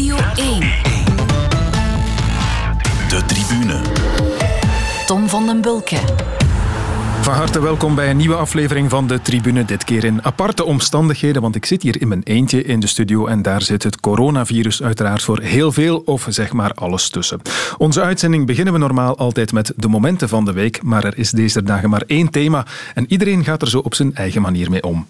[0.00, 0.60] Radio 1.
[3.08, 3.80] De tribune.
[5.06, 5.96] Tom van den Bulke.
[7.20, 9.64] Van harte welkom bij een nieuwe aflevering van de Tribune.
[9.64, 13.26] Dit keer in aparte omstandigheden, want ik zit hier in mijn eentje in de studio
[13.26, 17.40] en daar zit het coronavirus uiteraard voor heel veel of zeg maar alles tussen.
[17.78, 21.30] Onze uitzending beginnen we normaal altijd met de momenten van de week, maar er is
[21.30, 24.82] deze dagen maar één thema en iedereen gaat er zo op zijn eigen manier mee
[24.82, 25.06] om.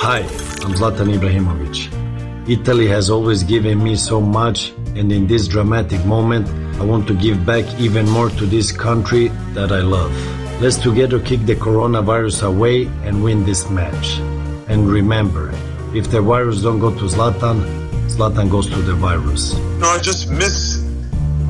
[0.00, 0.22] Hi,
[0.66, 2.07] I'm Zlatan Ibrahimovic.
[2.48, 6.48] Italy has always given me so much, and in this dramatic moment,
[6.80, 10.10] I want to give back even more to this country that I love.
[10.58, 14.18] Let's together kick the coronavirus away and win this match.
[14.66, 15.52] And remember,
[15.94, 17.68] if the virus don't go to Zlatan,
[18.08, 19.52] Zlatan goes to the virus.
[19.78, 20.82] No, I just miss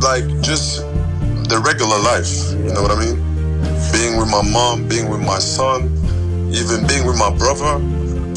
[0.03, 0.81] like just
[1.47, 2.51] the regular life.
[2.51, 3.23] You know what I mean?
[3.93, 5.95] Being with my mom, being with my son,
[6.51, 7.79] even being with my brother.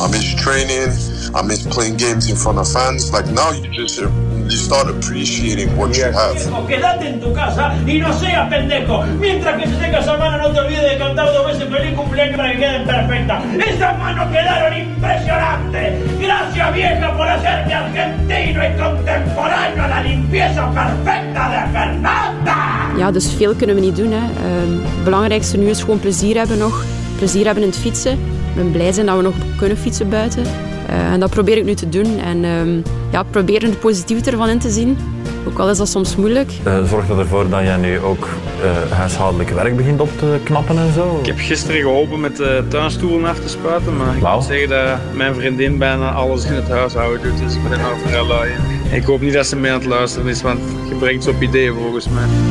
[0.02, 0.90] I miss training.
[1.36, 3.14] I miss playing games in front of fans.
[3.14, 6.36] Like now, you just you start appreciating what you have.
[6.68, 9.04] Quédate en tu casa y no seas pendejo.
[9.20, 12.36] Mientras que se tenga esa mano, no te olvides de cantar dos veces feliz cumpleaños
[12.36, 13.44] para que queden perfectas.
[13.68, 16.20] Esas manos quedaron impresionantes.
[16.20, 22.56] Gracias, vieja, por hacerme argentino y contemporáneo a la limpieza perfecta de Fernanda.
[22.98, 24.12] Ja, dus veel kunnen we niet doen.
[24.12, 24.18] Hè.
[24.18, 26.86] Ehm, het belangrijkste nu is gewoon plezier hebben nog.
[27.18, 28.41] Plezier hebben in het fietsen.
[28.52, 30.44] Ik ben blij zijn dat we nog kunnen fietsen buiten.
[30.88, 32.20] Eh, en dat probeer ik nu te doen.
[32.20, 34.98] En ehm, ja, proberen het positieve ervan in te zien.
[35.48, 36.52] Ook al is dat soms moeilijk.
[36.68, 38.28] Uh, zorgt dat ervoor dat jij nu ook
[38.64, 41.18] uh, huishoudelijk werk begint op te knappen en zo?
[41.20, 44.98] Ik heb gisteren geholpen met de tuinstoelen af te spuiten, maar ik moet zeggen dat
[45.14, 48.50] mijn vriendin bijna alles in het huishouden doet, dus ik ben nou vooral lui.
[48.92, 51.42] Ik hoop niet dat ze mee aan het luisteren is, want je brengt ze op
[51.42, 52.51] ideeën volgens mij.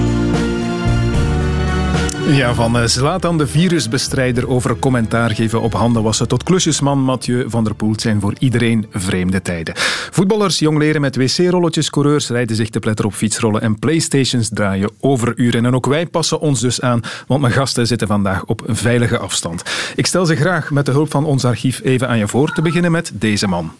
[2.31, 7.45] Ja, van eh, Zlatan de virusbestrijder over commentaar geven op handen wassen tot klusjesman Mathieu
[7.49, 9.75] van der Poel zijn voor iedereen vreemde tijden.
[10.11, 15.67] Voetballers jongleren met wc-rolletjes, coureurs rijden zich te pletter op fietsrollen en playstations draaien overuren.
[15.67, 19.19] En ook wij passen ons dus aan, want mijn gasten zitten vandaag op een veilige
[19.19, 19.63] afstand.
[19.97, 22.63] Ik stel ze graag met de hulp van ons archief even aan je voor, te
[22.63, 23.73] beginnen met deze man.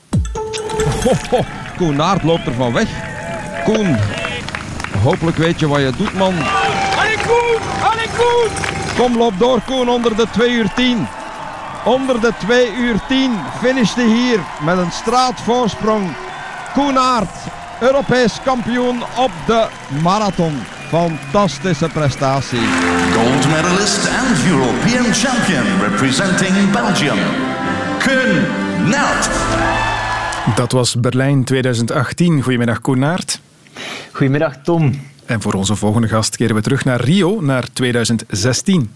[1.05, 1.45] Ho, ho.
[1.77, 2.89] Koen Naert loopt er van weg.
[3.65, 3.97] Koen,
[5.03, 6.35] hopelijk weet je wat je doet, man.
[6.97, 7.90] Allee, Koen!
[8.21, 8.51] Koen!
[8.97, 11.09] Kom, loop door, Koen, onder de 2 uur 10.
[11.85, 13.31] Onder de 2 uur 10
[13.63, 16.11] finishte hier met een straatvoorsprong.
[16.75, 17.37] Koen Naert,
[17.81, 19.67] Europees kampioen op de
[20.03, 20.59] marathon.
[20.89, 22.67] Fantastische prestatie.
[23.15, 27.19] Gold medalist and European champion representing Belgium.
[27.99, 28.45] Koen
[28.89, 29.29] Naert.
[30.55, 32.43] Dat was Berlijn 2018.
[32.43, 33.41] Goedemiddag Koen Naert.
[34.13, 35.01] Goedemiddag Tom.
[35.31, 38.91] En voor onze volgende gast keren we terug naar Rio, naar 2016.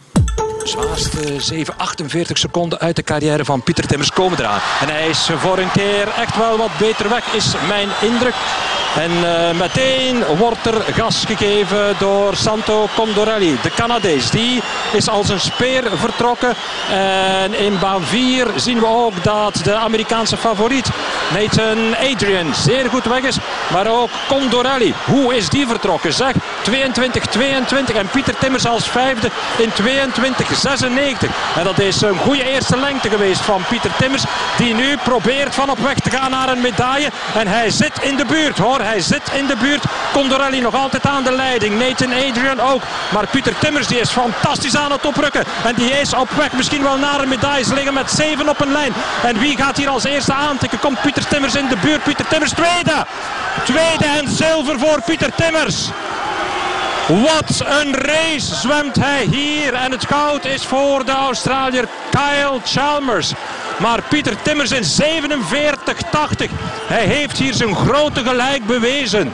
[0.65, 4.61] Zwaarste 7, 48 seconden uit de carrière van Pieter Timmers komen eraan.
[4.81, 8.35] En hij is voor een keer echt wel wat beter weg, is mijn indruk.
[8.97, 14.31] En eh, meteen wordt er gas gegeven door Santo Condorelli, de Canadees.
[14.31, 16.55] Die is als een speer vertrokken.
[16.91, 20.89] En in baan 4 zien we ook dat de Amerikaanse favoriet
[21.33, 23.37] Nathan Adrian zeer goed weg is.
[23.73, 26.13] Maar ook Condorelli, hoe is die vertrokken?
[26.13, 29.73] Zeg, 22-22 en Pieter Timmers als vijfde in
[30.55, 31.31] 22-96.
[31.57, 34.23] En dat is een goede eerste lengte geweest van Pieter Timmers.
[34.57, 37.11] Die nu probeert van op weg te gaan naar een medaille.
[37.35, 39.85] En hij zit in de buurt hoor, hij zit in de buurt.
[40.13, 41.79] Condorelli nog altijd aan de leiding.
[41.79, 42.83] Nathan Adrian ook.
[43.13, 45.45] Maar Pieter Timmers die is fantastisch aan het oprukken.
[45.65, 47.65] En die is op weg misschien wel naar een medaille.
[47.65, 48.93] Ze liggen met zeven op een lijn.
[49.23, 50.79] En wie gaat hier als eerste aantikken?
[50.79, 52.03] Komt Pieter Timmers in de buurt.
[52.03, 53.07] Pieter Timmers tweede.
[53.65, 55.89] Tweede en zilver voor Pieter Timmers.
[57.09, 59.75] Wat een race zwemt hij hier.
[59.75, 63.33] En het goud is voor de Australiër Kyle Chalmers.
[63.81, 66.51] Maar Pieter Timmers in 47-80.
[66.87, 69.33] Hij heeft hier zijn grote gelijk bewezen.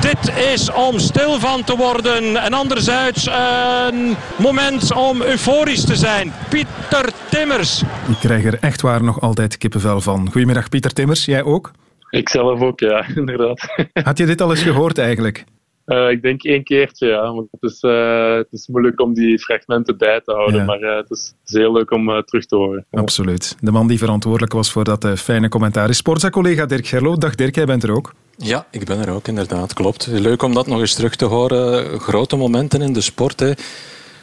[0.00, 2.36] Dit is om stil van te worden.
[2.36, 6.32] En anderzijds een moment om euforisch te zijn.
[6.48, 7.82] Pieter Timmers.
[8.08, 10.30] Ik krijg er echt waar nog altijd kippenvel van.
[10.30, 11.70] Goedemiddag Pieter Timmers, jij ook?
[12.10, 13.86] Ik zelf ook, ja, inderdaad.
[13.92, 15.44] Had je dit al eens gehoord eigenlijk?
[15.86, 17.32] Uh, ik denk één keertje, ja.
[17.32, 20.60] Want het, is, uh, het is moeilijk om die fragmenten bij te houden.
[20.60, 20.64] Ja.
[20.64, 22.86] Maar uh, het, is, het, is, heel leuk om terug te horen.
[22.90, 23.56] Absoluut.
[23.60, 27.16] De man die verantwoordelijk was voor dat fijne commentaar is Sportza-collega Dirk Gerlo.
[27.16, 28.12] Dag Dirk, jij bent er ook.
[28.36, 29.72] Ja, ik ben er ook, inderdaad.
[29.72, 30.06] Klopt.
[30.06, 32.00] Leuk om dat nog eens terug te horen.
[32.00, 33.40] Grote momenten in de sport.
[33.40, 33.52] Hè.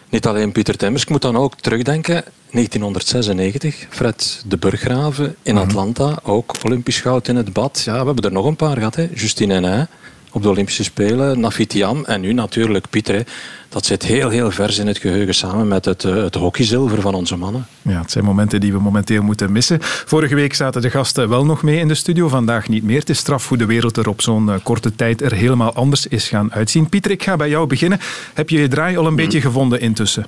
[0.09, 2.23] Niet alleen Pieter Timmers, ik moet dan ook terugdenken.
[2.51, 6.19] 1996, Fred de Burggraven in Atlanta.
[6.23, 7.81] Ook Olympisch goud in het bad.
[7.85, 8.95] Ja, we hebben er nog een paar gehad.
[8.95, 9.07] Hè.
[9.13, 9.87] Justine Henin.
[10.31, 11.39] Op de Olympische Spelen.
[11.39, 13.15] Nafitiam en nu natuurlijk Pieter.
[13.15, 13.21] Hè.
[13.69, 17.13] Dat zit heel, heel vers in het geheugen samen met het, uh, het hockeyzilver van
[17.13, 17.67] onze mannen.
[17.81, 19.77] Ja, het zijn momenten die we momenteel moeten missen.
[19.81, 22.99] Vorige week zaten de gasten wel nog mee in de studio, vandaag niet meer.
[22.99, 26.27] Het is straf hoe de wereld er op zo'n korte tijd er helemaal anders is
[26.27, 26.89] gaan uitzien.
[26.89, 27.99] Pieter, ik ga bij jou beginnen.
[28.33, 29.47] Heb je je draai al een beetje mhm.
[29.47, 30.25] gevonden intussen?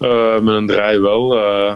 [0.00, 1.36] Uh, met een draai wel.
[1.36, 1.72] Uh,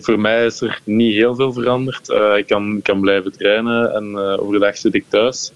[0.00, 2.08] voor mij is er niet heel veel veranderd.
[2.08, 5.52] Uh, ik kan, kan blijven trainen en overdag zit ik thuis.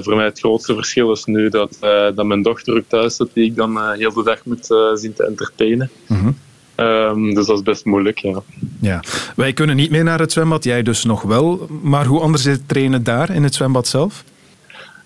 [0.00, 1.76] Voor mij het grootste verschil is nu dat,
[2.14, 5.26] dat mijn dochter ook thuis zit, die ik dan heel de dag moet zien te
[5.26, 5.90] entertainen.
[6.06, 6.30] Mhm.
[6.76, 8.42] Um, dus dat is best moeilijk, ja.
[8.80, 9.02] ja.
[9.36, 11.66] Wij kunnen niet meer naar het zwembad, jij dus nog wel.
[11.82, 14.24] Maar hoe anders is het trainen daar in het zwembad zelf?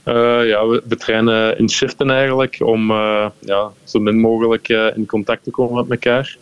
[0.05, 5.07] Uh, ja, we, trainen in shiften eigenlijk om uh, ja, zo min mogelijk uh, in
[5.07, 6.37] contact te komen met elkaar.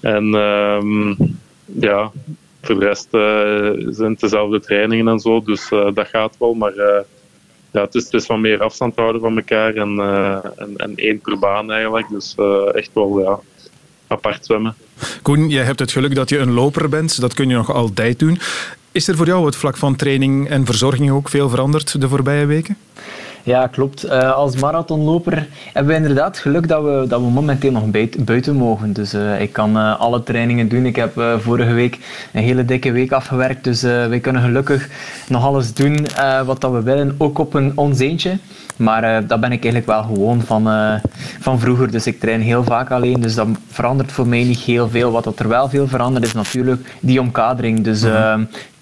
[0.00, 1.16] En um,
[1.64, 2.10] ja,
[2.62, 3.08] voor de rest
[3.96, 6.54] zijn het dezelfde trainingen en zo, dus dat gaat wel.
[6.54, 6.72] Maar
[7.76, 9.98] ja, het, is, het is wat meer afstand houden van elkaar en,
[10.56, 12.08] en, en één per baan eigenlijk.
[12.08, 12.34] Dus
[12.72, 13.38] echt wel ja,
[14.06, 14.74] apart zwemmen.
[15.22, 17.20] Koen, jij hebt het geluk dat je een loper bent.
[17.20, 18.38] Dat kun je nog altijd doen.
[18.92, 22.46] Is er voor jou het vlak van training en verzorging ook veel veranderd de voorbije
[22.46, 22.76] weken?
[23.46, 24.04] Ja, klopt.
[24.04, 27.84] Uh, als marathonloper hebben we inderdaad geluk dat we, dat we momenteel nog
[28.18, 28.92] buiten mogen.
[28.92, 30.86] Dus uh, ik kan uh, alle trainingen doen.
[30.86, 31.98] Ik heb vorige week
[32.32, 33.64] een hele dikke week afgewerkt.
[33.64, 34.88] Dus wij kunnen gelukkig
[35.28, 36.06] nog alles doen
[36.44, 38.38] wat dat we willen, ook op een ons eentje.
[38.76, 40.68] Maar dat ben ik eigenlijk wel gewoon van,
[41.40, 41.90] van vroeger.
[41.90, 43.20] Dus ik train heel vaak alleen.
[43.20, 45.10] Dus dat verandert voor mij niet heel veel.
[45.10, 47.84] Wat er wel veel verandert is natuurlijk die omkadering.
[47.84, 48.34] Dus uh,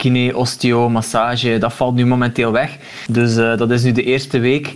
[0.05, 2.77] kine, osteo, massage, dat valt nu momenteel weg.
[3.09, 4.75] Dus dat is nu de eerste week.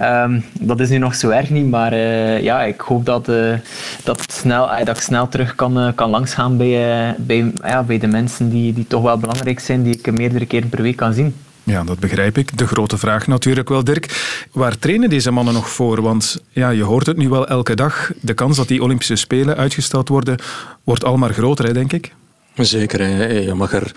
[0.00, 3.54] Um, dat is nu nog zo erg niet, maar uh, ja, ik hoop dat, uh,
[4.04, 7.98] dat, snel, uh, dat ik snel terug kan, uh, kan langsgaan bij, bij, ja, bij
[7.98, 11.12] de mensen die, die toch wel belangrijk zijn, die ik meerdere keren per week kan
[11.12, 11.34] zien.
[11.64, 12.58] Ja, dat begrijp ik.
[12.58, 14.06] De grote vraag natuurlijk wel, Dirk.
[14.52, 16.02] Waar trainen deze mannen nog voor?
[16.02, 18.12] Want ja, je hoort het nu wel elke dag.
[18.20, 20.38] De kans dat die Olympische Spelen uitgesteld worden,
[20.84, 22.14] wordt al maar groter, hè, denk ik.
[22.54, 23.00] Zeker.
[23.00, 23.26] Hè.
[23.26, 23.92] Je mag er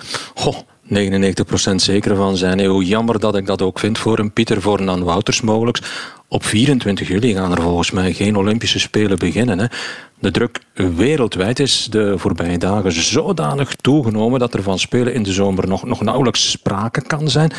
[0.94, 2.66] 99% zeker van zijn.
[2.66, 5.80] Hoe jammer dat ik dat ook vind voor een Pieter, voor een Wouters mogelijk.
[6.28, 9.60] Op 24 juli gaan er volgens mij geen Olympische Spelen beginnen.
[9.60, 9.66] Hè.
[10.20, 15.34] De druk wereldwijd is de voorbije dagen zodanig toegenomen dat er van spelen in de
[15.34, 17.52] zomer nog, nog nauwelijks sprake kan zijn.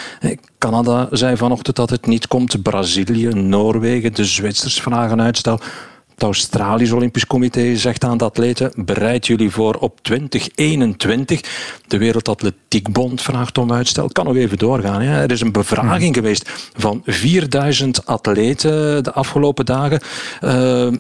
[0.59, 2.63] Canada zei vanochtend dat het niet komt.
[2.63, 5.61] Brazilië, Noorwegen, de Zwitsers vragen uitstel.
[6.23, 11.41] Het Australisch Olympisch Comité zegt aan de atleten: bereid jullie voor op 2021.
[11.87, 14.09] De Wereldatletiekbond vraagt om uitstel.
[14.09, 15.01] Kan nog even doorgaan.
[15.01, 15.23] Hè.
[15.23, 16.15] Er is een bevraging hmm.
[16.15, 20.01] geweest van 4000 atleten de afgelopen dagen.
[20.45, 20.97] Uh, eh, 78%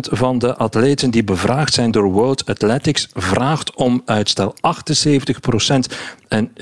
[0.00, 4.54] van de atleten die bevraagd zijn door World Athletics vraagt om uitstel.
[4.54, 5.94] 78%.
[6.28, 6.52] En 87%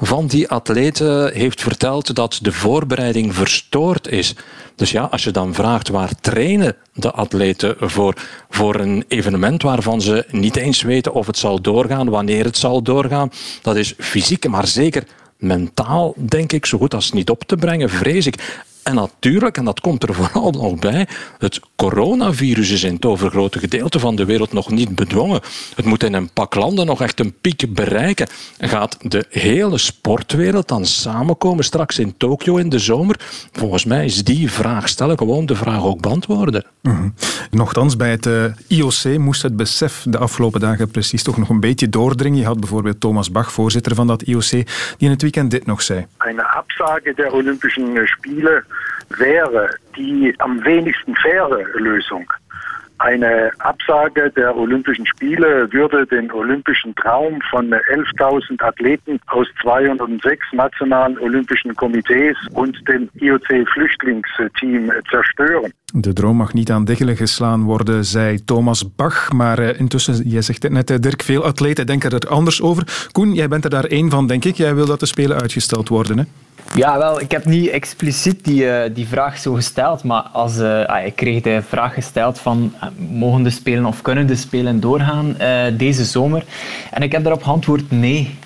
[0.00, 4.34] van die atleten heeft verteld dat de voorbereiding verstoord is.
[4.74, 8.14] Dus ja, als je dan vraagt waar trainen de atleten voor,
[8.50, 12.82] voor een evenement waarvan ze niet eens weten of het zal doorgaan, wanneer het zal
[12.82, 13.30] doorgaan,
[13.62, 15.04] dat is fysiek, maar zeker
[15.38, 18.64] mentaal, denk ik, zo goed als niet op te brengen, vrees ik.
[18.82, 21.08] En natuurlijk, en dat komt er vooral nog bij,
[21.38, 25.40] het coronavirus is in het overgrote gedeelte van de wereld nog niet bedwongen.
[25.74, 28.28] Het moet in een pak landen nog echt een piek bereiken.
[28.58, 33.16] Gaat de hele sportwereld dan samenkomen straks in Tokio in de zomer?
[33.52, 36.64] Volgens mij is die vraag stellen gewoon de vraag ook beantwoorden.
[36.82, 37.14] Mm
[37.50, 41.48] Nochtans, bij het uh, eh, IOC moest het besef de afgelopen dagen precies toch nog
[41.48, 42.38] een beetje doordringen.
[42.38, 44.64] Je had bijvoorbeeld Thomas Bach, voorzitter van dat IOC, die
[44.98, 46.06] in het weekend dit nog zei.
[46.18, 48.64] Een afsage der Olympische Spelen
[49.16, 52.30] wäre die am wenigsten faire Lösung.
[53.00, 61.16] Eine Absage der Olympischen Spiele würde den olympischen Traum von 11.000 Athleten aus 206 nationalen
[61.18, 65.72] Olympischen Komitees und dem IOC-Flüchtlingsteam zerstören.
[65.92, 69.32] De droom mag niet aan diggelen geslaan worden, zei Thomas Bach.
[69.32, 73.08] Maar uh, intussen, jij zegt het net, eh, Dirk, veel atleten denken er anders over.
[73.12, 74.54] Koen, jij bent er daar één van, denk ik.
[74.54, 76.24] Jij wil dat de Spelen uitgesteld worden, hè?
[76.74, 80.84] Ja, wel, ik heb niet expliciet die, uh, die vraag zo gesteld, maar als, uh,
[80.84, 84.80] ah, ik kreeg de vraag gesteld van uh, mogen de Spelen of kunnen de Spelen
[84.80, 85.36] doorgaan
[85.76, 86.44] deze zomer?
[86.90, 88.36] En ik heb daarop geantwoord nee.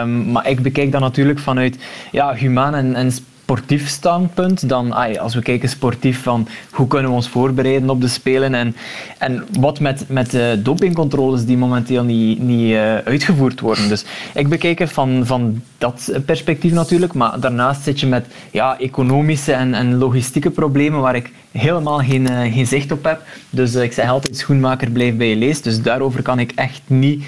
[0.00, 1.78] Um, maar ik bekijk dat natuurlijk vanuit
[2.10, 3.12] ja, humaan en, en
[3.48, 8.08] sportief standpunt, dan als we kijken sportief van hoe kunnen we ons voorbereiden op de
[8.08, 8.76] Spelen en,
[9.18, 13.88] en wat met, met de dopingcontroles die momenteel niet, niet uh, uitgevoerd worden.
[13.88, 18.78] Dus ik bekijk het van, van dat perspectief natuurlijk, maar daarnaast zit je met ja,
[18.78, 23.22] economische en, en logistieke problemen waar ik helemaal geen, uh, geen zicht op heb.
[23.50, 26.82] Dus uh, ik zeg altijd, schoenmaker blijft bij je lees, dus daarover kan ik echt
[26.86, 27.24] niet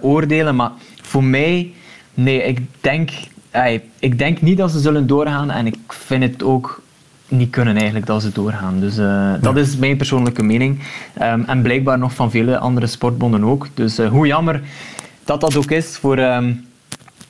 [0.00, 0.56] oordelen.
[0.56, 0.70] Maar
[1.02, 1.72] voor mij,
[2.14, 3.10] nee, ik denk
[3.98, 6.82] ik denk niet dat ze zullen doorgaan en ik vind het ook
[7.28, 8.80] niet kunnen eigenlijk dat ze doorgaan.
[8.80, 10.78] Dus uh, dat is mijn persoonlijke mening.
[11.22, 13.68] Um, en blijkbaar nog van vele andere sportbonden ook.
[13.74, 14.62] Dus uh, hoe jammer
[15.24, 16.64] dat dat ook is voor, um,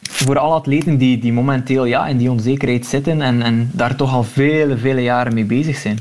[0.01, 4.13] voor alle atleten die, die momenteel ja, in die onzekerheid zitten en, en daar toch
[4.13, 5.99] al vele, vele jaren mee bezig zijn.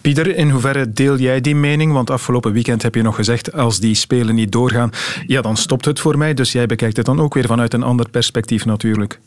[0.00, 1.92] Pieter, in hoeverre deel jij die mening?
[1.92, 4.90] Want afgelopen weekend heb je nog gezegd, als die spelen niet doorgaan,
[5.26, 6.34] ja, dan stopt het voor mij.
[6.34, 9.20] Dus jij bekijkt het dan ook weer vanuit een ander perspectief natuurlijk.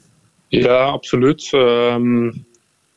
[0.47, 1.51] Ja, absoluut.
[1.53, 2.45] Um,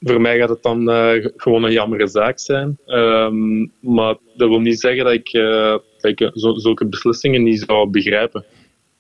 [0.00, 2.78] voor mij gaat het dan uh, gewoon een jammere zaak zijn.
[2.87, 8.45] Um, maar dat wil niet zeggen dat ik, uh, ik zulke beslissingen niet zou begrijpen.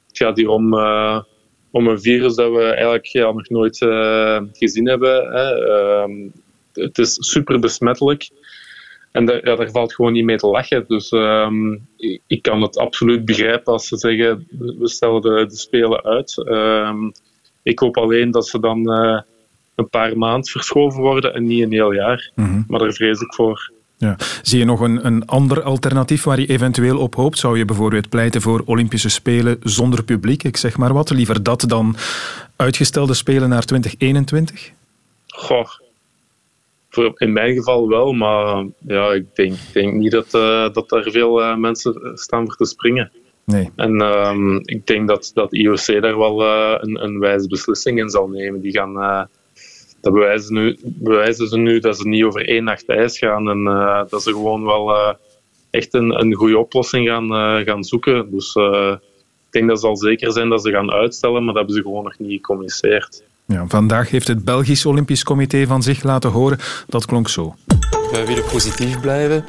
[0.06, 0.72] Het gaat hier om,
[1.72, 3.76] een virus dat we eigenlijk ja, nog nooit
[4.52, 5.32] gezien hebben.
[5.32, 5.54] Hè.
[6.02, 6.32] Um,
[6.72, 8.28] het is super besmettelijk.
[9.12, 10.84] En daar, valt gewoon niet mee te lachen.
[10.88, 11.12] Dus
[12.26, 14.46] ik, kan het absoluut begrijpen als ze zeggen:
[14.78, 16.34] we stellen de, de Spelen uit.
[17.68, 19.20] Ik hoop alleen dat ze dan uh,
[19.74, 22.30] een paar maanden verschoven worden en niet een heel jaar.
[22.34, 22.64] Mm-hmm.
[22.68, 23.70] Maar daar vrees ik voor.
[23.96, 24.16] Ja.
[24.42, 27.38] Zie je nog een, een ander alternatief waar je eventueel op hoopt?
[27.38, 30.44] Zou je bijvoorbeeld pleiten voor Olympische Spelen zonder publiek?
[30.44, 31.10] Ik zeg maar wat.
[31.10, 31.96] Liever dat dan
[32.56, 34.70] uitgestelde Spelen naar 2021?
[35.26, 35.68] Goh,
[37.14, 41.42] in mijn geval wel, maar ja, ik denk, denk niet dat, uh, dat er veel
[41.42, 43.12] uh, mensen staan voor te springen.
[43.48, 43.70] Nee.
[43.76, 48.08] En um, ik denk dat, dat IOC daar wel uh, een, een wijze beslissing in
[48.08, 48.60] zal nemen.
[48.60, 49.28] Die gaan,
[50.00, 53.64] dat bewijzen, nu, bewijzen ze nu dat ze niet over één nacht ijs gaan en
[54.08, 55.16] dat ze gewoon wel
[55.70, 57.28] echt een, een goede oplossing gaan,
[57.64, 58.30] gaan zoeken.
[58.30, 61.82] Dus ik denk dat zal zeker zijn dat ze gaan uitstellen, maar dat hebben ze
[61.82, 63.22] gewoon nog niet gecommuniceerd.
[63.46, 66.58] Ja, vandaag heeft het Belgisch Olympisch Comité van zich laten horen.
[66.86, 67.54] Dat klonk zo.
[68.10, 69.44] Wij willen positief blijven.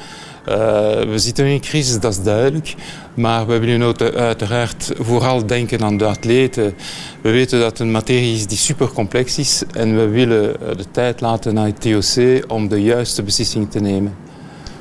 [0.48, 0.54] Uh,
[1.00, 2.74] we zitten in een crisis, dat is duidelijk.
[3.14, 6.74] Maar we willen uiteraard vooral denken aan de atleten.
[7.20, 9.62] We weten dat het een materie is die super complex is.
[9.72, 13.80] En we willen eh, de tijd laten naar het TOC om de juiste beslissing te
[13.80, 14.16] nemen.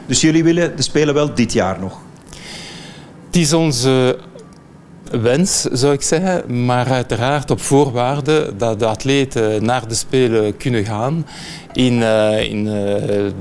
[0.05, 1.99] Dus jullie willen de Spelen wel dit jaar nog?
[3.25, 4.17] Het is onze
[5.11, 6.65] wens, zou ik zeggen.
[6.65, 11.25] Maar uiteraard op voorwaarde dat de atleten naar de Spelen kunnen gaan
[11.73, 12.73] in, uh, in uh,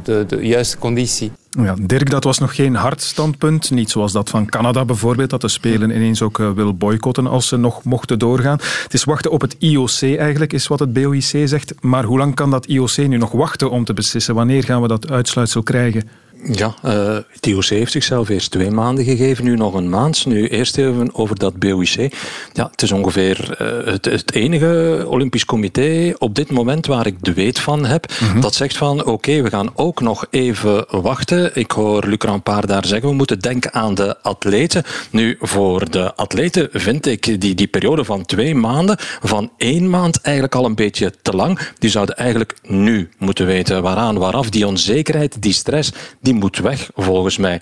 [0.02, 1.32] de, de juiste conditie.
[1.62, 3.70] Ja, Dirk, dat was nog geen hard standpunt.
[3.70, 7.48] Niet zoals dat van Canada bijvoorbeeld, dat de Spelen ineens ook uh, wil boycotten als
[7.48, 8.58] ze nog mochten doorgaan.
[8.82, 11.74] Het is wachten op het IOC eigenlijk, is wat het BOIC zegt.
[11.80, 14.34] Maar hoe lang kan dat IOC nu nog wachten om te beslissen?
[14.34, 16.08] Wanneer gaan we dat uitsluitsel krijgen?
[16.42, 20.26] Ja, uh, het IOC heeft zichzelf eerst twee maanden gegeven, nu nog een maand.
[20.26, 22.14] Nu eerst even over dat BOIC.
[22.52, 27.24] Ja, het is ongeveer uh, het, het, enige Olympisch Comité op dit moment waar ik
[27.24, 28.40] de weet van heb, mm-hmm.
[28.40, 31.50] dat zegt van oké, okay, we gaan ook nog even wachten.
[31.54, 34.82] Ik hoor Luc Rampard daar zeggen, we moeten denken aan de atleten.
[35.10, 40.20] Nu, voor de atleten vind ik die, die periode van twee maanden, van één maand
[40.20, 41.58] eigenlijk al een beetje te lang.
[41.78, 46.90] Die zouden eigenlijk nu moeten weten waaraan, waaraf, die onzekerheid, die stress, die moet weg,
[46.94, 47.60] volgens mij.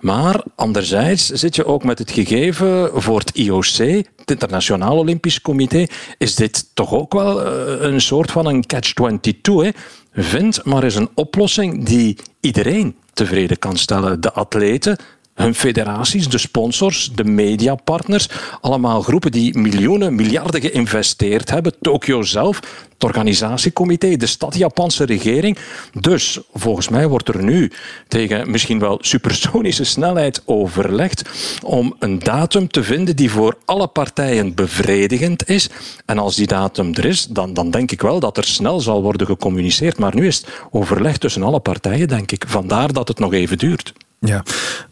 [0.00, 3.76] Maar anderzijds zit je ook met het gegeven voor het IOC,
[4.16, 5.86] het Internationaal Olympisch Comité,
[6.18, 9.78] is dit toch ook wel eh, een soort van een catch-22.
[10.12, 14.20] Vind maar eens een oplossing die iedereen tevreden kan stellen.
[14.20, 14.96] De atleten,
[15.36, 18.28] hun federaties, de sponsors, de mediapartners,
[18.60, 21.72] allemaal groepen die miljoenen, miljarden geïnvesteerd hebben.
[21.80, 22.60] Tokio zelf,
[22.92, 25.58] het organisatiecomité, de stad Japanse regering.
[26.00, 27.72] Dus volgens mij wordt er nu
[28.08, 31.22] tegen misschien wel supersonische snelheid overlegd
[31.62, 35.68] om een datum te vinden die voor alle partijen bevredigend is.
[36.06, 39.02] En als die datum er is, dan, dan denk ik wel dat er snel zal
[39.02, 39.98] worden gecommuniceerd.
[39.98, 42.44] Maar nu is het overleg tussen alle partijen, denk ik.
[42.46, 43.92] Vandaar dat het nog even duurt.
[44.18, 44.42] Ja.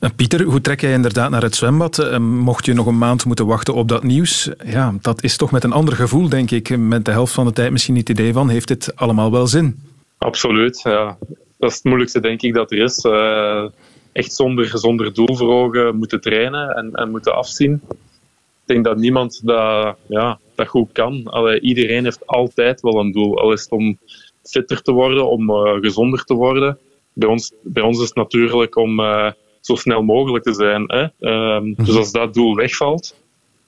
[0.00, 1.98] Eh, Pieter, hoe trek jij inderdaad naar het zwembad?
[1.98, 4.50] Eh, mocht je nog een maand moeten wachten op dat nieuws?
[4.64, 6.76] Ja, dat is toch met een ander gevoel, denk ik.
[6.78, 9.46] Met de helft van de tijd misschien niet het idee van, heeft dit allemaal wel
[9.46, 9.82] zin?
[10.18, 11.16] Absoluut, ja.
[11.58, 13.04] Dat is het moeilijkste, denk ik, dat er is.
[13.04, 13.64] Uh,
[14.12, 17.80] echt zonder, zonder doel voor ogen moeten trainen en, en moeten afzien.
[17.88, 21.30] Ik denk dat niemand dat, ja, dat goed kan.
[21.60, 23.38] Iedereen heeft altijd wel een doel.
[23.38, 23.98] Al is het om
[24.42, 25.50] fitter te worden, om
[25.80, 26.78] gezonder te worden
[27.14, 29.30] bij ons, bij ons is het natuurlijk om uh,
[29.60, 30.84] zo snel mogelijk te zijn.
[30.86, 31.30] Hè?
[31.56, 33.14] Um, dus als dat doel wegvalt,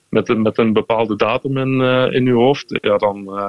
[0.08, 3.48] met een, met een bepaalde datum in, uh, in je hoofd, ja, dan, uh,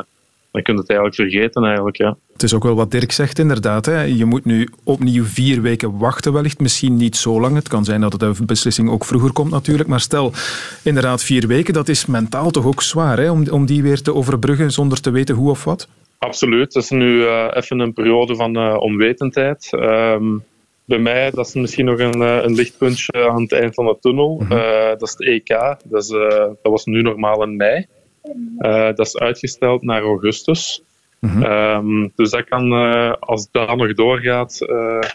[0.52, 1.64] dan kun je het eigenlijk vergeten.
[1.64, 2.18] Eigenlijk, ja.
[2.34, 3.86] Het is ook wel wat Dirk zegt, inderdaad.
[3.86, 4.02] Hè.
[4.02, 6.60] Je moet nu opnieuw vier weken wachten, wellicht.
[6.60, 7.56] Misschien niet zo lang.
[7.56, 9.90] Het kan zijn dat de beslissing ook vroeger komt, natuurlijk.
[9.90, 10.32] Maar stel,
[10.84, 13.32] inderdaad, vier weken, dat is mentaal toch ook zwaar hè?
[13.32, 15.88] Om, om die weer te overbruggen zonder te weten hoe of wat?
[16.18, 16.74] Absoluut.
[16.74, 19.70] Het is nu uh, even een periode van uh, onwetendheid.
[19.74, 20.44] Um,
[20.86, 23.98] bij mij dat is misschien nog een, uh, een lichtpuntje aan het eind van de
[24.00, 24.34] tunnel.
[24.34, 24.58] Mm -hmm.
[24.98, 25.48] dat is het EK.
[25.84, 27.86] Dat, is, dat was nu normaal in mei.
[28.96, 30.84] dat is uitgesteld naar augustus.
[31.20, 31.44] Mhm.
[31.44, 32.72] Ehm, dus dat kan,
[33.20, 34.58] als dat nog doorgaat,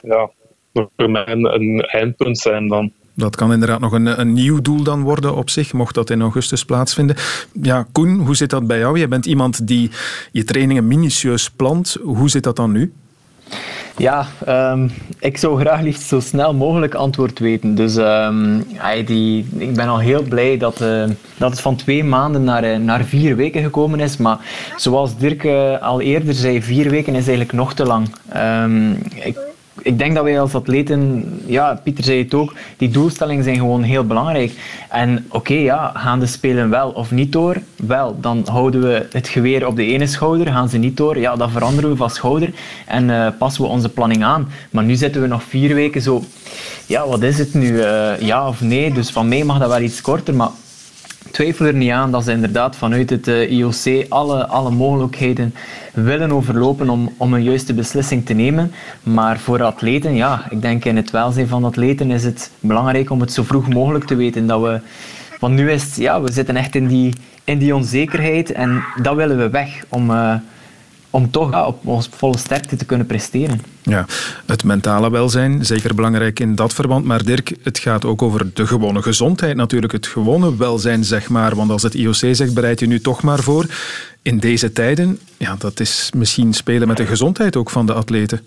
[0.02, 0.30] ja,
[0.73, 2.92] nog voor mij een, een eindpunt zijn dan.
[3.14, 6.21] Dat kan inderdaad nog een, een nieuw doel dan worden op zich, mocht dat in
[6.21, 7.16] augustus plaatsvinden.
[7.62, 8.99] Ja, Koen, hoe zit dat bij jou?
[8.99, 9.90] Je bent iemand die
[10.33, 11.97] je trainingen minutieus plant.
[12.02, 12.92] Hoe zit dat dan nu?
[13.97, 14.88] Ja, ehm,
[15.19, 17.75] ik zou graag liefst zo snel mogelijk antwoord weten.
[17.75, 17.99] Dus
[19.07, 21.04] die, ik ben al heel blij dat, uh,
[21.37, 24.16] dat het van twee maanden naar, uh, naar vier weken gekomen is.
[24.16, 24.38] Maar
[24.76, 28.14] zoals Dirk uh, al eerder zei, vier weken is eigenlijk nog te lang.
[28.37, 29.38] Um, ik
[29.79, 33.83] ik denk dat wij als atleten, ja, Pieter zei het ook, die doelstellingen zijn gewoon
[33.83, 34.52] heel belangrijk.
[34.88, 37.57] En oké, ja, gaan de spelen wel of niet door?
[37.76, 40.47] Wel, dan houden we het geweer op de ene schouder.
[40.47, 41.19] Gaan ze niet door?
[41.19, 42.50] Ja, dan veranderen we van schouder
[42.87, 44.49] en uh, passen we onze planning aan.
[44.71, 46.23] Maar nu zitten we nog vier weken zo,
[46.87, 47.73] ja, wat is het nu?
[47.73, 48.93] Uh, ja of nee?
[48.93, 50.50] Dus van mij mag dat wel iets korter, maar
[51.32, 55.54] twijfel er niet aan dat ze inderdaad vanuit het uh, IOC alle, alle mogelijkheden
[55.92, 58.72] willen overlopen om, om een juiste beslissing te nemen.
[59.02, 63.20] Maar voor atleten, ja, ik denk in het welzijn van atleten is het belangrijk om
[63.20, 64.46] het zo vroeg mogelijk te weten.
[64.46, 64.80] Dat we,
[65.40, 69.16] want nu is het, ja, we zitten echt in die, in die onzekerheid en dat
[69.16, 70.10] willen we weg om...
[70.10, 70.34] Uh,
[71.12, 73.61] om toch op ons volle sterkte te kunnen presteren.
[73.83, 74.07] Ja,
[74.47, 77.04] het mentale welzijn, zeker belangrijk in dat verband.
[77.04, 79.92] Maar Dirk, het gaat ook over de gewone gezondheid natuurlijk.
[79.92, 81.57] Het gewone welzijn, zeg maar.
[81.57, 83.66] Want als het IOC zegt, bereid je nu toch maar voor.
[84.23, 88.40] In deze tijden, ja, dat is misschien spelen met de gezondheid ook van de atleten.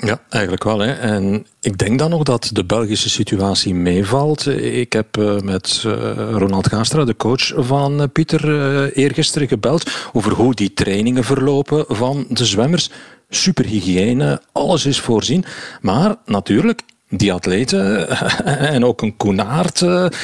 [0.00, 0.78] Ja, eigenlijk wel.
[0.78, 0.92] Hè.
[0.92, 4.46] En ik denk dan nog dat de Belgische situatie meevalt.
[4.46, 5.92] Ik heb uh, met uh,
[6.30, 12.26] Ronald Gaastra, de coach van uh, Pieter, eergisteren gebeld over hoe die trainingen verlopen van
[12.28, 12.90] de zwemmers.
[13.28, 15.44] Superhygiëne, alles is voorzien.
[15.80, 18.08] Maar natuurlijk, die atleten
[18.74, 19.78] en ook een Koenaert,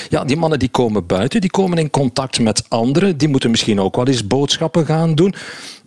[0.08, 3.80] ja, die mannen die komen buiten, die komen in contact met anderen, die moeten misschien
[3.80, 5.34] ook wel eens boodschappen gaan doen.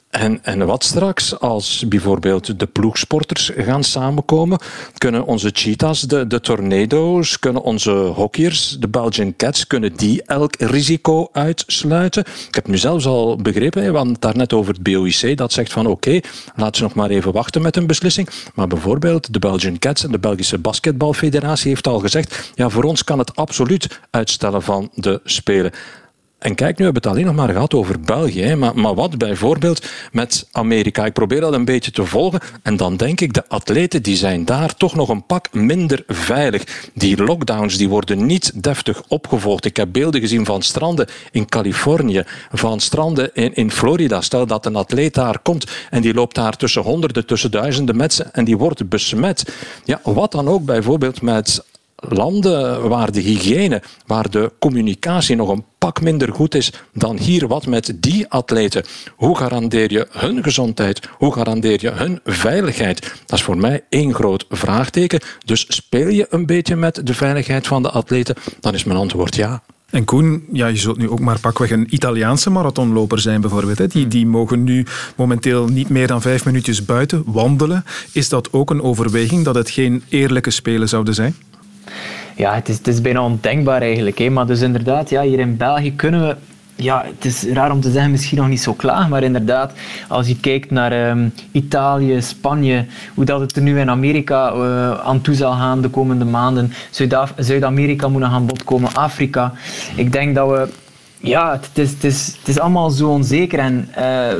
[0.10, 4.60] En, en wat straks, als bijvoorbeeld de ploegsporters gaan samenkomen,
[4.98, 10.56] kunnen onze cheetahs, de, de tornado's, kunnen onze hockeyers, de Belgian Cats, kunnen die elk
[10.56, 12.24] risico uitsluiten?
[12.48, 16.20] Ik heb nu zelfs al begrepen, het daarnet over het BOIC, dat zegt van oké,
[16.56, 18.30] laten ze nog maar even wachten met een beslissing.
[18.53, 23.03] Maar bijvoorbeeld de Belgian Cats en de Belgische Basketbalfederatie heeft al gezegd, ja, voor ons
[23.03, 25.72] kan het absoluut uitstellen van de Spelen.
[26.38, 28.56] En kijk, nu hebben we het alleen nog maar gehad over België.
[28.56, 31.06] Maar, maar wat bijvoorbeeld met Amerika?
[31.06, 32.40] Ik probeer dat een beetje te volgen.
[32.64, 36.90] En dan denk ik, de atleten die zijn daar toch nog een pak minder veilig.
[36.94, 39.66] Die lockdowns die worden niet deftig opgevolgd.
[39.66, 44.22] Ik heb beelden gezien van stranden in Californië, van stranden in, in Florida.
[44.22, 48.34] Stel dat een atleet daar komt en die loopt daar tussen honderden, tussen duizenden mensen
[48.34, 49.54] en die wordt besmet.
[49.84, 51.64] Ja, wat dan ook bijvoorbeeld met
[52.10, 57.48] landen waar de hygiëne, waar de communicatie nog een pak minder goed is dan hier.
[57.48, 58.83] Wat met die atleten?
[59.16, 61.10] Hoe garandeer je hun gezondheid?
[61.18, 63.01] Hoe garandeer je hun veiligheid?
[63.25, 65.20] Dat is voor mij één groot vraagteken.
[65.46, 68.36] Dus speel je een beetje met de veiligheid van de atleten?
[68.60, 69.64] Dan is mijn antwoord ja.
[69.90, 73.92] En Koen, ja, je zult nu ook maar pakweg een Italiaanse marathonloper zijn bijvoorbeeld.
[73.92, 77.83] Die, die mogen nu momenteel niet meer dan vijf minuutjes buiten wandelen.
[78.12, 81.36] Is dat ook een overweging dat het geen eerlijke spelen zouden zijn?
[82.38, 84.18] Ja, het is, is bijna ondenkbaar eigenlijk.
[84.18, 84.30] Hè.
[84.30, 86.36] Maar dus inderdaad, ja, hier in België kunnen we
[86.76, 89.74] ja, het is raar om te zeggen, misschien nog niet zo klaar, maar inderdaad,
[90.08, 94.92] als je kijkt naar um, Italië, Spanje, hoe dat het er nu in Amerika uh,
[94.92, 96.74] aan toe zal gaan de komende maanden,
[97.38, 99.54] Zuid-Amerika moet nog aan bod komen, Afrika.
[99.96, 100.68] Ik denk dat we
[101.20, 103.96] ja, het is, het, is, het is allemaal zo onzeker en uh,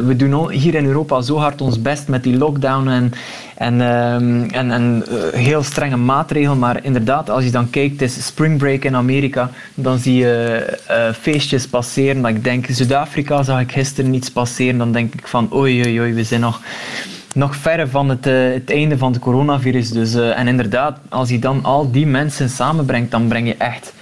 [0.06, 3.12] we doen hier in Europa zo hard ons best met die lockdown en,
[3.56, 6.60] en, uh, en, en uh, heel strenge maatregelen.
[6.60, 10.78] Maar inderdaad, als je dan kijkt, het is spring break in Amerika, dan zie je
[10.90, 12.22] uh, feestjes passeren.
[12.22, 14.78] Dat ik denk, Zuid-Afrika zag ik gisteren niets passeren.
[14.78, 16.62] Dan denk ik van, oei, oei, oei, we zijn nog
[17.34, 19.90] nog verre van het, het einde van het coronavirus.
[19.90, 23.94] Dus, en inderdaad, als je dan al die mensen samenbrengt, dan breng je echt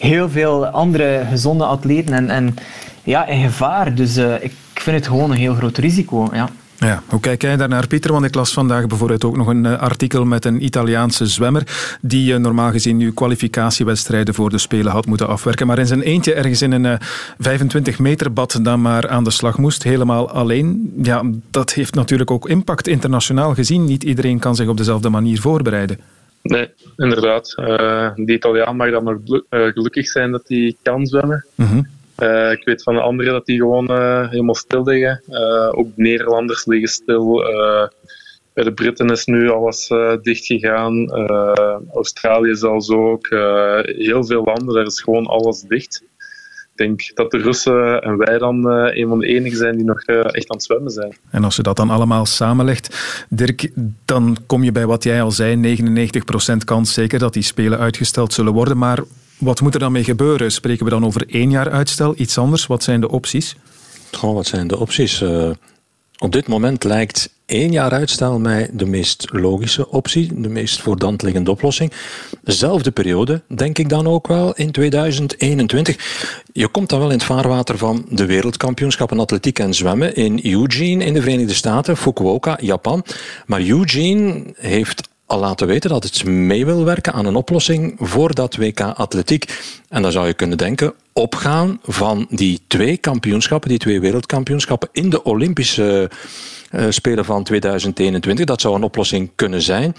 [0.00, 2.54] heel veel andere gezonde atleten en, en
[3.02, 3.94] ja, in gevaar.
[3.94, 6.28] Dus uh, ik vind het gewoon een heel groot risico.
[6.32, 6.48] Ja.
[6.78, 8.12] Ja, hoe kijk jij daarnaar, Pieter?
[8.12, 11.62] Want ik las vandaag bijvoorbeeld ook nog een eh, artikel met een Italiaanse zwemmer
[12.00, 16.02] die uh, normaal gezien nu kwalificatiewedstrijden voor de Spelen had moeten afwerken, maar in zijn
[16.02, 16.94] eentje ergens in een uh,
[17.38, 20.92] 25 meter bad dan maar aan de slag moest, helemaal alleen.
[21.02, 23.84] Ja, dat heeft natuurlijk ook impact internationaal gezien.
[23.84, 25.98] Niet iedereen kan zich op dezelfde manier voorbereiden.
[26.42, 27.54] Nee, inderdaad.
[27.56, 31.46] Uh, die Italiaan mag dan nog eh, gelukkig zijn dat hij kan zwemmen.
[31.54, 31.82] Mhm.
[32.16, 33.86] Eh, ik weet van de anderen dat die gewoon
[34.28, 35.22] helemaal stil liggen.
[35.74, 37.42] ook de Nederlanders liggen stil.
[38.52, 39.86] bij de Britten is nu alles
[40.22, 41.10] dicht gegaan.
[41.94, 43.26] Australië zelfs ook.
[43.82, 46.02] heel veel landen, daar is gewoon alles dicht.
[46.80, 50.50] Denk dat de Russen en wij dan een van de enigen zijn die nog echt
[50.50, 51.16] aan het zwemmen zijn.
[51.30, 52.96] En als je dat dan allemaal samenlegt,
[53.28, 53.70] Dirk,
[54.04, 55.78] dan kom je bij wat jij al zei,
[56.52, 58.78] 99% kans zeker dat die Spelen uitgesteld zullen worden.
[58.78, 58.98] Maar
[59.38, 60.52] wat moet er dan mee gebeuren?
[60.52, 62.66] Spreken we dan over één jaar uitstel, iets anders?
[62.66, 63.56] Wat zijn de opties?
[64.12, 65.22] Goh, wat zijn de opties?
[65.22, 65.50] Uh,
[66.18, 70.98] op dit moment lijkt één jaar uitstel mij de meest logische optie, de meest voor
[70.98, 71.92] de hand liggende oplossing.
[72.42, 75.96] Dezelfde periode, denk ik dan ook wel, in 2021.
[76.52, 81.04] Je komt dan wel in het vaarwater van de wereldkampioenschappen atletiek en zwemmen in Eugene
[81.04, 83.04] in de Verenigde Staten, Fukuoka, Japan.
[83.46, 88.34] Maar Eugene heeft al laten weten dat het mee wil werken aan een oplossing voor
[88.34, 89.60] dat WK Atletiek.
[89.88, 95.10] En dan zou je kunnen denken, opgaan van die twee kampioenschappen, die twee wereldkampioenschappen in
[95.10, 96.10] de Olympische
[96.88, 98.44] Spelen van 2021.
[98.44, 99.94] Dat zou een oplossing kunnen zijn.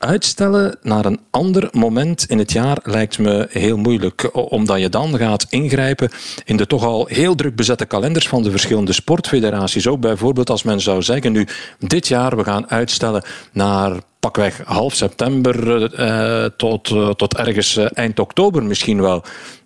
[0.00, 5.16] Uitstellen naar een ander moment in het jaar lijkt me heel moeilijk, omdat je dan
[5.16, 6.10] gaat ingrijpen
[6.44, 9.86] in de toch al heel druk bezette kalenders van de verschillende sportfederaties.
[9.86, 11.46] Ook bijvoorbeeld als men zou zeggen, nu
[11.78, 18.18] dit jaar we gaan uitstellen naar pakweg half september eh, tot, uh, tot ergens eind
[18.18, 19.24] oktober misschien wel.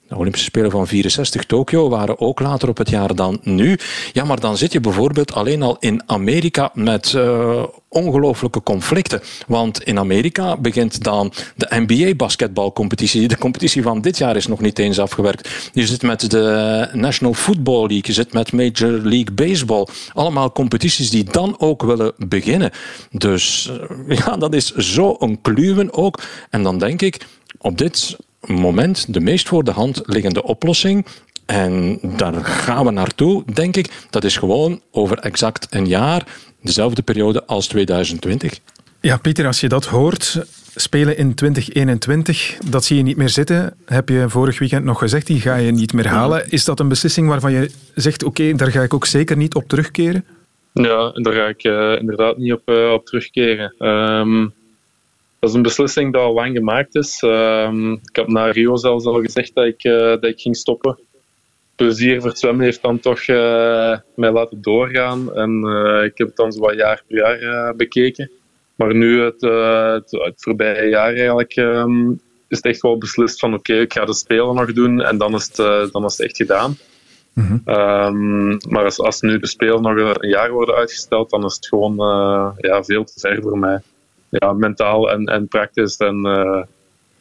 [0.08, 3.78] De Olympische Spelen van 64 Tokio waren ook later op het jaar dan nu.
[4.12, 9.20] Ja, maar dan zit je bijvoorbeeld alleen al in Amerika met uh, ongelooflijke conflicten.
[9.46, 13.28] Want in Amerika begint dan de NBA-basketbalcompetitie.
[13.28, 15.70] De competitie van dit jaar is nog niet eens afgewerkt.
[15.72, 19.86] Je zit met de National Football League, je zit met Major League Baseball.
[20.12, 22.70] Allemaal competities die dan ook willen beginnen.
[23.10, 23.70] Dus
[24.08, 26.22] uh, ja, dat is zo een kluwen ook.
[26.50, 27.26] En dan denk ik,
[27.58, 31.06] op dit moment de meest voor de hand liggende oplossing.
[31.46, 33.90] En daar gaan we naartoe, denk ik.
[34.10, 36.26] Dat is gewoon over exact een jaar,
[36.62, 38.58] dezelfde periode als 2020.
[39.00, 43.76] Ja, Pieter, als je dat hoort, spelen in 2021, dat zie je niet meer zitten.
[43.86, 46.50] Heb je vorig weekend nog gezegd, die ga je niet meer halen.
[46.50, 49.68] Is dat een beslissing waarvan je zegt, oké, daar ga ik ook zeker niet op
[49.68, 50.24] terugkeren?
[50.72, 53.74] Ja, daar ga ik uh, inderdaad niet op, uh, op terugkeren.
[53.88, 54.52] Um,
[55.44, 57.22] dat is een beslissing die al lang gemaakt is.
[57.22, 60.98] Uh, ik heb na Rio zelfs al gezegd dat ik, uh, dat ik ging stoppen.
[61.76, 65.34] Plezier voor het zwemmen heeft dan toch uh, mij laten doorgaan.
[65.34, 68.30] En eh, ik heb het dan zo wat jaar per jaar bekeken.
[68.74, 73.54] Maar nu, het, het, het, voorbije jaar eigenlijk, um, is het echt wel beslist van
[73.54, 76.26] oké, okay, ik ga de Spelen nog doen en dan is het, dan is het
[76.26, 76.76] echt gedaan.
[77.32, 77.74] Mm -hmm.
[77.74, 81.66] um, maar als, als nu de Spelen nog een jaar worden uitgesteld, dan is het
[81.66, 81.96] gewoon
[82.56, 83.82] ja, veel te ver voor mij
[84.38, 86.62] ja, mentaal en, en praktisch en, uh,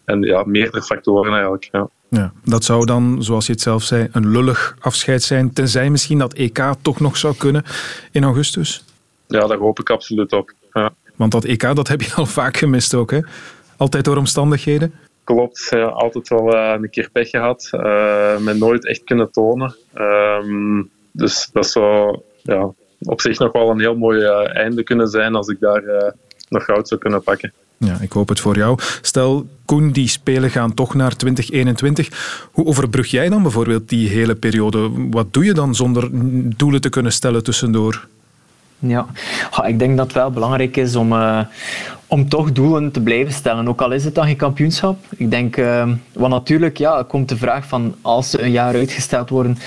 [0.05, 1.69] en ja, meerdere factoren eigenlijk.
[1.71, 1.89] Ja.
[2.13, 5.53] Ja, dat zou dan, zoals je het zelf zei, een lullig afscheid zijn.
[5.53, 7.63] Tenzij misschien dat EK toch nog zou kunnen
[8.11, 8.83] in augustus?
[9.27, 10.53] Ja, daar hoop ik absoluut op.
[10.73, 10.93] Ja.
[11.15, 13.19] Want dat EK, dat heb je al vaak gemist ook, hè?
[13.77, 14.93] Altijd door omstandigheden?
[15.23, 17.69] Klopt, ja, altijd wel uh, een keer pech gehad.
[17.71, 19.75] Uh, me nooit echt kunnen tonen.
[19.95, 25.07] Um, dus dat zou ja, op zich nog wel een heel mooi uh, einde kunnen
[25.07, 26.13] zijn als ik daar
[26.53, 27.53] nog goud zou kunnen pakken.
[27.77, 28.79] Ja, ik hoop het voor jou.
[29.01, 32.47] Stel, Koen, die spelen gaan toch naar 2021.
[32.51, 34.91] Hoe overbrug jij dan bijvoorbeeld die hele periode?
[35.09, 36.09] Wat doe je dan zonder
[36.57, 38.07] doelen te kunnen stellen tussendoor?
[38.79, 39.05] Ja,
[39.65, 41.39] ik denk dat het wel belangrijk is om, uh,
[42.07, 43.67] om toch doelen te blijven stellen.
[43.67, 44.97] Ook al is het dan geen kampioenschap.
[45.17, 49.29] Ik denk, uh, want natuurlijk ja, komt de vraag van als ze een jaar uitgesteld
[49.29, 49.57] worden,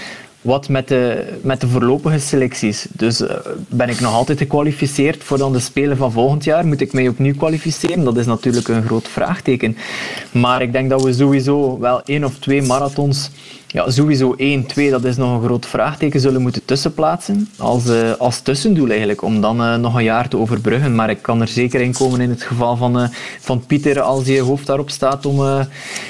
[0.46, 2.86] wat met de, met de voorlopige selecties.
[2.92, 3.30] Dus uh,
[3.68, 6.66] ben ik nog altijd gekwalificeerd voor dan de Spelen van volgend jaar?
[6.66, 8.04] Moet ik mij opnieuw kwalificeren?
[8.04, 9.76] Dat is natuurlijk een groot vraagteken.
[10.32, 13.30] Maar ik denk dat we sowieso wel één of twee marathons
[13.66, 17.48] ja, sowieso 1, 2, dat is nog een groot vraagteken, zullen moeten tussenplaatsen.
[17.58, 20.94] Als, uh, als tussendoel eigenlijk, om dan uh, nog een jaar te overbruggen.
[20.94, 23.08] Maar ik kan er zeker in komen in het geval van, uh,
[23.40, 25.66] van Pieter, als je hoofd daarop staat om,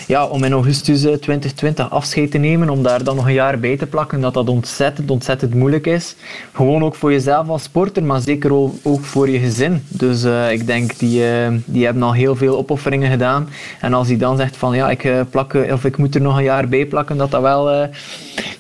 [0.07, 3.77] ja, om in augustus 2020 afscheid te nemen, om daar dan nog een jaar bij
[3.77, 6.15] te plakken, dat dat ontzettend, ontzettend moeilijk is.
[6.53, 9.83] Gewoon ook voor jezelf als sporter, maar zeker ook voor je gezin.
[9.89, 11.23] Dus ik denk, die,
[11.65, 13.49] die hebben al heel veel opofferingen gedaan.
[13.81, 16.43] En als hij dan zegt van, ja, ik, plak, of ik moet er nog een
[16.43, 17.87] jaar bij plakken, dat dat wel uh,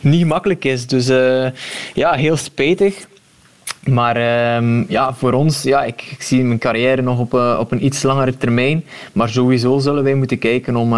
[0.00, 0.86] niet makkelijk is.
[0.86, 1.46] Dus uh,
[1.94, 3.06] ja, heel spijtig.
[3.84, 7.72] Maar uh, ja, voor ons, ja, ik, ik, zie mijn carrière nog op, uh, op
[7.72, 8.84] een iets langere termijn.
[9.12, 10.94] Maar sowieso zullen wij moeten kijken om,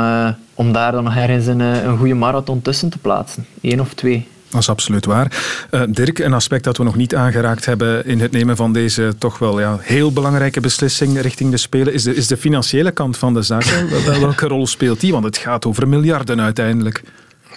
[0.54, 3.46] om daar dan nog ergens een, een goede marathon tussen te plaatsen.
[3.62, 4.26] Eén of twee.
[4.48, 5.32] Dat is absoluut waar.
[5.70, 9.14] Uh, Dirk, een aspect dat we nog niet aangeraakt hebben in het nemen van deze
[9.18, 13.16] toch wel ja, heel belangrijke beslissing richting de Spelen, is de, is de financiële kant
[13.16, 13.64] van de zaak.
[14.20, 15.12] Welke rol speelt die?
[15.12, 17.02] Want het gaat over miljarden uiteindelijk.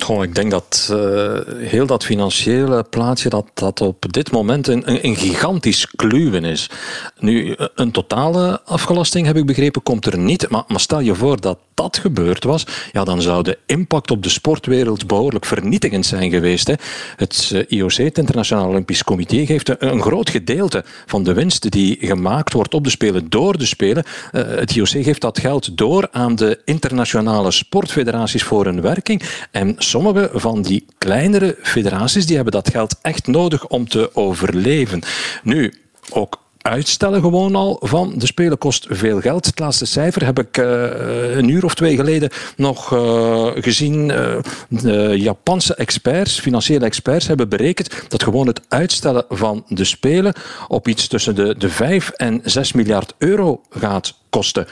[0.03, 5.05] Goh, ik denk dat uh, heel dat financiële plaatje dat, dat op dit moment een,
[5.05, 6.69] een gigantisch kluwen is.
[7.19, 10.49] Nu, een totale afgelasting, heb ik begrepen, komt er niet.
[10.49, 14.29] Maar, stel je voor dat dat gebeurd was, ja, dan zou de impact op de
[14.29, 16.67] sportwereld behoorlijk vernietigend zijn geweest.
[16.67, 16.73] Hè.
[17.15, 21.97] Het eh, IOC, het Internationaal Olympisch Comité, geeft een groot gedeelte van de winst die
[22.01, 24.03] gemaakt wordt op de Spelen door de Spelen.
[24.31, 29.23] Uh, het IOC geeft dat geld door aan de internationale sportfederaties voor hun werking.
[29.51, 35.01] En sommige van die kleinere federaties die hebben dat geld echt nodig om te overleven.
[35.43, 35.73] Nu,
[36.09, 39.45] ook uitstellen gewoon al van de Spelen kost veel geld.
[39.45, 44.09] Het laatste cijfer heb ik uh, een uur of twee geleden nog uh, gezien.
[44.09, 50.33] Uh, de Japanse experts, financiële experts, hebben berekend dat gewoon het uitstellen van de Spelen
[50.67, 54.67] op iets tussen de, de 5 en 6 miljard euro gaat kosten.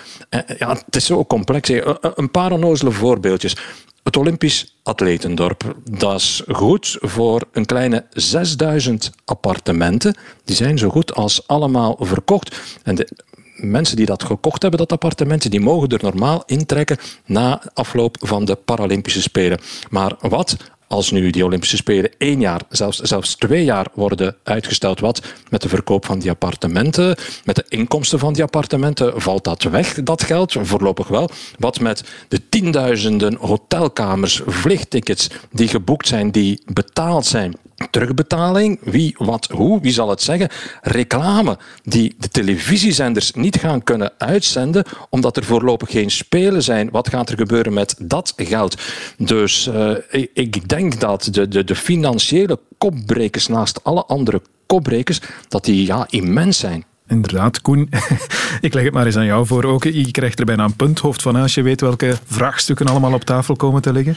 [0.57, 1.69] ja, het is zo complex.
[2.15, 3.55] Een paar onnozele voorbeeldjes.
[4.03, 10.15] Het Olympisch Atletendorp, dat is goed voor een kleine 6000 appartementen.
[10.43, 12.59] Die zijn zo goed als allemaal verkocht.
[12.83, 13.09] En de
[13.55, 18.45] mensen die dat gekocht hebben, dat appartement, die mogen er normaal intrekken na afloop van
[18.45, 19.59] de Paralympische Spelen.
[19.89, 20.57] Maar wat
[20.89, 25.61] als nu die Olympische Spelen één jaar, zelfs, zelfs twee jaar worden uitgesteld, wat met
[25.61, 30.23] de verkoop van die appartementen, met de inkomsten van die appartementen, valt dat weg, dat
[30.23, 30.55] geld?
[30.61, 31.29] Voorlopig wel.
[31.57, 37.55] Wat met de tienduizenden hotelkamers, vliegtickets die geboekt zijn, die betaald zijn,
[37.89, 40.49] terugbetaling, wie, wat, hoe, wie zal het zeggen?
[40.81, 46.89] Reclame die de televisiezenders niet gaan kunnen uitzenden omdat er voorlopig geen spelen zijn.
[46.91, 48.81] Wat gaat er gebeuren met dat geld?
[49.17, 49.91] Dus uh,
[50.33, 56.05] ik, denk dat de, de, de financiële kopbrekers naast alle andere kopbrekers, dat die ja,
[56.09, 56.83] immens zijn.
[57.07, 57.89] Inderdaad, Koen.
[58.61, 59.63] ik leg het maar eens aan jou voor.
[59.63, 63.23] Ook, je krijgt er bijna een punthoofd van als je weet welke vraagstukken allemaal op
[63.23, 64.15] tafel komen te liggen.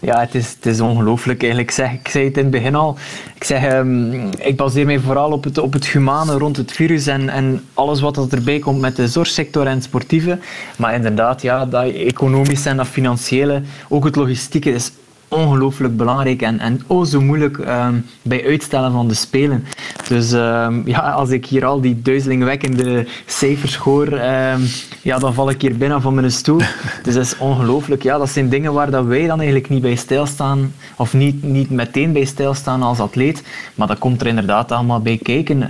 [0.00, 1.70] Ja, het is, het ongelooflijk eigenlijk.
[1.70, 2.96] Ik, zeg, ik zei het in het begin al.
[3.34, 7.06] Ik, zeg, um, ik baseer mij vooral op het, op het humane rond het virus
[7.06, 10.38] en, en alles wat er erbij komt met de zorgsector en sportieve.
[10.76, 14.92] Maar inderdaad, ja, dat economische en dat financiële, ook het logistieke, is
[15.32, 19.64] ongelooflijk belangrijk en, en oh zo moeilijk um, bij uitstellen van de Spelen.
[20.08, 24.62] Dus um, ja, als ik hier al die duizelingwekkende cijfers hoor, um,
[25.02, 26.60] ja, dan val ik hier binnen van mijn stoel.
[27.04, 28.02] dus dat is ongelooflijk.
[28.02, 31.70] Ja, dat zijn dingen waar dat wij dan eigenlijk niet bij stilstaan, of niet, niet
[31.70, 33.42] meteen bij stilstaan als atleet,
[33.74, 35.68] maar dat komt er inderdaad allemaal bij kijken.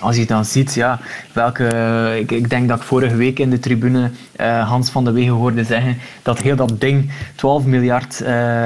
[0.00, 1.00] als je dan ziet, ja,
[1.32, 1.70] welke...
[2.18, 5.32] Ik, ik, denk dat ik vorige week in de tribune uh, Hans van de Wegen
[5.32, 8.20] hoorde zeggen dat heel dat ding 12 miljard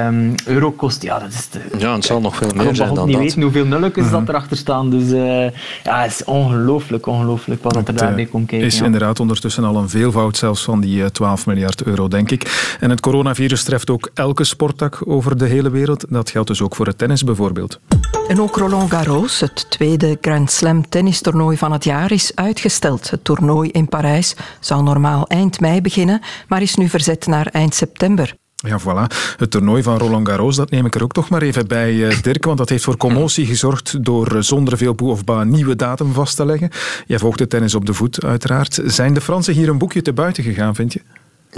[0.07, 1.01] um, euro kost.
[1.01, 3.23] Ja, dat is de, ja, het zal nog veel meer zijn dan niet dat.
[3.23, 4.19] weten hoeveel nulletjes mm -hmm.
[4.19, 4.89] dat erachter staan.
[4.89, 5.43] Dus uh,
[5.83, 8.67] ja, het is ongelooflijk, ongelooflijk wat het, er daarbij uh, komt kijken.
[8.67, 8.85] is ja.
[8.85, 12.75] inderdaad ondertussen al een veelvoud zelfs van die 12 miljard euro, denk ik.
[12.79, 16.05] En het coronavirus treft ook elke sporttak over de hele wereld.
[16.09, 17.79] Dat geldt dus ook voor het tennis bijvoorbeeld.
[18.27, 23.09] En ook Roland Garros, het tweede Grand Slam tennistoernooi van het jaar, is uitgesteld.
[23.09, 27.75] Het toernooi in Parijs zou normaal eind mei beginnen, maar is nu verzet naar eind
[27.75, 28.35] september.
[28.65, 29.15] Ja, voilà.
[29.37, 32.45] Het toernooi van Roland Garros, dat neem ik er ook toch maar even bij, Dirk,
[32.45, 36.35] want dat heeft voor commotie gezorgd door zonder veel boe of ba nieuwe datum vast
[36.35, 36.69] te leggen.
[37.05, 38.81] Jij volgt de tennis op de voet, uiteraard.
[38.85, 41.01] Zijn de Fransen hier een boekje te buiten gegaan, vind je?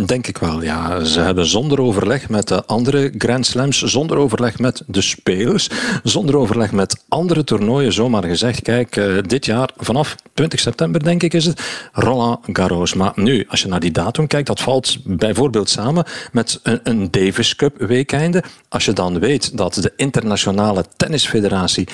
[0.05, 1.03] Denk ik wel, ja.
[1.03, 5.69] Ze hebben zonder overleg met de andere Grand Slams, zonder overleg met de spelers,
[6.03, 11.23] zonder overleg met andere toernooien, zomaar gezegd, kijk, uh, dit jaar vanaf 20 september, denk
[11.23, 11.61] ik, is het,
[11.93, 12.93] Roland Garros.
[12.93, 17.11] Maar nu, als je naar die datum kijkt, dat valt bijvoorbeeld samen met een, een
[17.11, 18.43] Davis Cup weekeinde.
[18.69, 21.87] Als je dan weet dat de internationale tennisfederatie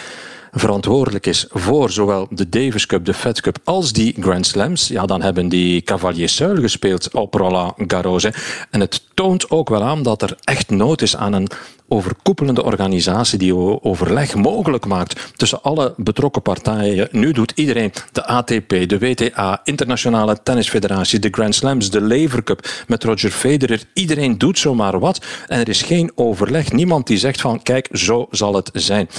[0.56, 5.06] verantwoordelijk is voor zowel de Davis Cup, de Fed Cup als die Grand Slams, ja,
[5.06, 8.28] dan hebben die Cavaliers Seul gespeeld op Roland Garros.
[8.70, 11.48] En het toont ook wel aan dat er echt nood is aan een
[11.88, 17.08] overkoepelende organisatie die overleg mogelijk maakt tussen alle betrokken partijen.
[17.12, 22.68] Nu doet iedereen, de ATP, de WTA, Internationale Tennisfederatie, de Grand Slams, de Lever Cup
[22.88, 23.84] met Roger Federer.
[23.94, 26.72] Iedereen doet zomaar wat en er is geen overleg.
[26.72, 29.10] Niemand die zegt van kijk, zo zal het zijn.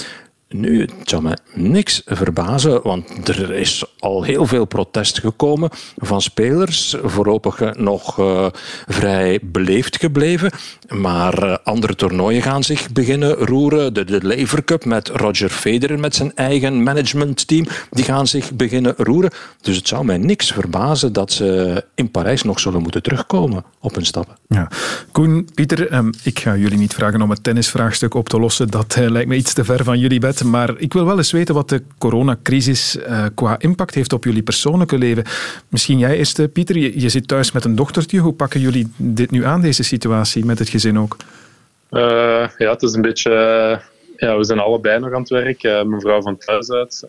[0.49, 6.21] Nu, het zou me niks verbazen, want er is al heel veel protest gekomen van
[6.21, 6.95] spelers.
[7.03, 8.47] Voorlopig nog uh,
[8.87, 10.51] vrij beleefd gebleven.
[10.89, 13.93] Maar uh, andere toernooien gaan zich beginnen roeren.
[13.93, 18.93] De, de Lever Cup met Roger Federer met zijn eigen managementteam, die gaan zich beginnen
[18.97, 19.31] roeren.
[19.61, 23.95] Dus het zou mij niks verbazen dat ze in Parijs nog zullen moeten terugkomen op
[23.95, 24.35] hun stappen.
[24.47, 24.71] Ja.
[25.11, 28.67] Koen, Pieter, um, ik ga jullie niet vragen om het tennisvraagstuk op te lossen.
[28.67, 30.36] Dat uh, lijkt me iets te ver van jullie bed.
[30.43, 34.43] Maar ik wil wel eens weten wat de coronacrisis uh, qua impact heeft op jullie
[34.43, 35.23] persoonlijke leven.
[35.69, 36.77] Misschien jij eerst, Pieter.
[36.77, 38.19] Je, zit thuis met een dochtertje.
[38.19, 41.17] Hoe pakken jullie dit nu aan, deze situatie, met het gezin ook?
[41.91, 43.31] Uh, ja, het is een beetje...
[44.17, 45.63] ja, we zijn allebei nog aan het werk.
[45.63, 47.05] Mijn vrouw van thuis uit.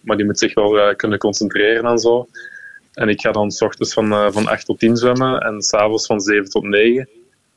[0.00, 2.28] maar die moet zich wel kunnen concentreren en zo.
[2.94, 6.20] en ik ga dan s ochtends van, van 8 tot 10 zwemmen en s'avonds van
[6.20, 7.08] 7 tot 9.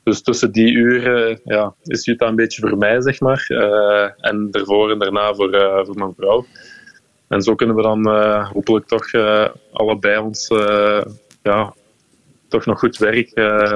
[0.04, 3.44] Dus tussen die uren ja, is Utah een beetje voor mij, zeg maar.
[3.48, 6.46] Uh, en ervoor en daarna voor, uh, voor mijn vrouw.
[7.28, 8.06] En zo kunnen we dan
[8.52, 9.06] hopelijk toch
[9.72, 10.48] allebei ons
[11.42, 11.74] ja,
[12.48, 13.30] toch nog goed werk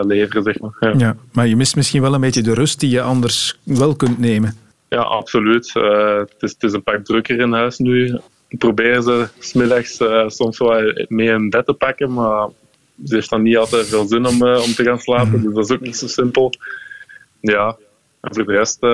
[0.04, 0.76] leveren, zeg maar.
[0.80, 0.94] Ja.
[0.96, 1.16] ja.
[1.32, 4.56] maar je mist misschien wel een beetje de rust die je anders wel kunt nemen.
[4.88, 5.72] Ja, absoluut.
[5.72, 11.06] het, is, het is een pak drukker in huis nu proberen ze smiddags soms wel
[11.08, 12.48] mee in bed te pakken, maar
[13.04, 15.42] ze heeft dan niet altijd veel zin om, uh, om te gaan slapen, mhm.
[15.42, 16.52] dus dat is ook niet zo simpel.
[17.40, 17.76] Ja,
[18.20, 18.90] en voor de rest, uh,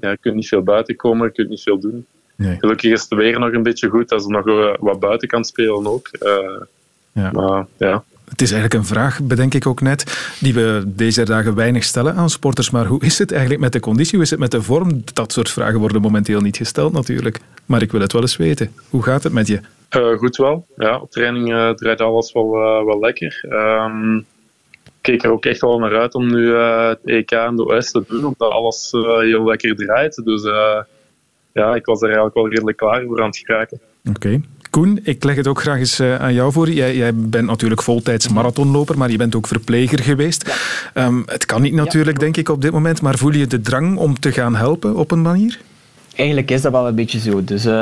[0.00, 2.06] ja, je kunt niet veel buiten komen, je kunt niet veel doen.
[2.36, 2.56] Nee.
[2.58, 5.86] Gelukkig is het weer nog een beetje goed, dat ze nog wat buiten kan spelen
[5.86, 6.08] ook.
[7.12, 7.30] ja.
[7.32, 11.54] Maar ja, het is eigenlijk een vraag, bedenk ik ook net, die we deze dagen
[11.54, 12.70] weinig stellen aan sporters.
[12.70, 14.14] Maar hoe is het eigenlijk met de conditie?
[14.14, 15.02] Hoe is het met de vorm?
[15.12, 17.40] Dat soort vragen worden momenteel niet gesteld natuurlijk.
[17.66, 18.72] Maar ik wil het wel eens weten.
[18.90, 19.60] Hoe gaat het met je?
[19.96, 20.66] Uh, goed wel.
[20.76, 23.44] Ja, op training uh, draait alles wel, uh, wel lekker.
[23.48, 24.16] Um,
[24.84, 27.90] ik keek er ook echt wel naar uit om nu het EK en de OS
[27.90, 28.90] te doen, omdat alles
[29.20, 30.22] heel lekker draait.
[30.24, 30.42] Dus
[31.52, 33.80] ja, ik was er eigenlijk wel redelijk klaar voor aan het geraken.
[34.08, 34.40] Oké.
[34.72, 36.70] Koen, ik leg het ook graag eens eh, aan jou voor.
[36.70, 40.54] Jij, jij bent natuurlijk voltijds marathonloper, maar je bent ook verpleger geweest.
[40.94, 43.96] Um, het kan niet natuurlijk, denk ik, op dit moment, maar voel je de drang
[43.96, 45.60] om te gaan helpen op een manier?
[46.14, 47.44] Eigenlijk is dat wel een beetje zo.
[47.44, 47.72] Dus uh,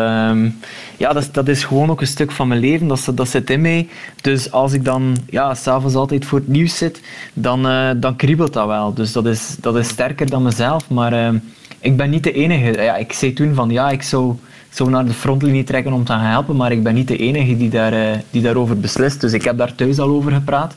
[0.96, 2.86] ja, dat is, dat is gewoon ook een stuk van mijn leven.
[2.86, 3.88] Dat, dat zit in mij.
[4.20, 7.00] Dus als ik dan ja, s'avonds altijd voor het nieuws zit,
[7.32, 8.94] dan, uh, dan kriebelt dat wel.
[8.94, 10.88] Dus dat is, dat is sterker dan mezelf.
[10.88, 11.40] Maar uh,
[11.80, 12.82] ik ben niet de enige.
[12.82, 14.36] Ja, ik zei toen van ja, ik zou
[14.70, 17.56] zo naar de frontlinie trekken om te gaan helpen, maar ik ben niet de enige
[17.56, 19.20] die, daar, eh, die daarover beslist.
[19.20, 20.74] Dus ik heb daar thuis al over gepraat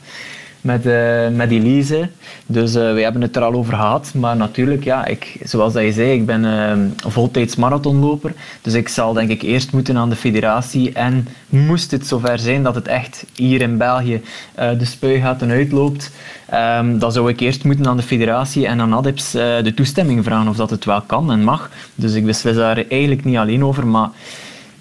[0.64, 2.08] met, uh, met Elise.
[2.46, 4.12] Dus uh, we hebben het er al over gehad.
[4.14, 8.32] Maar natuurlijk, ja, ik, zoals dat je zei, ik ben uh, voltijds marathonloper.
[8.62, 10.92] Dus ik zal denk ik eerst moeten aan de federatie.
[10.92, 14.22] En moest het zover zijn dat het echt hier in België
[14.54, 16.10] de spuigaten uitloopt,
[16.54, 20.48] um, dan zou ik eerst moeten aan de federatie en aan ADEPS de toestemming vragen
[20.48, 21.70] of dat het wel kan en mag.
[21.94, 23.86] Dus ik beslis daar eigenlijk niet alleen over.
[23.86, 24.08] Maar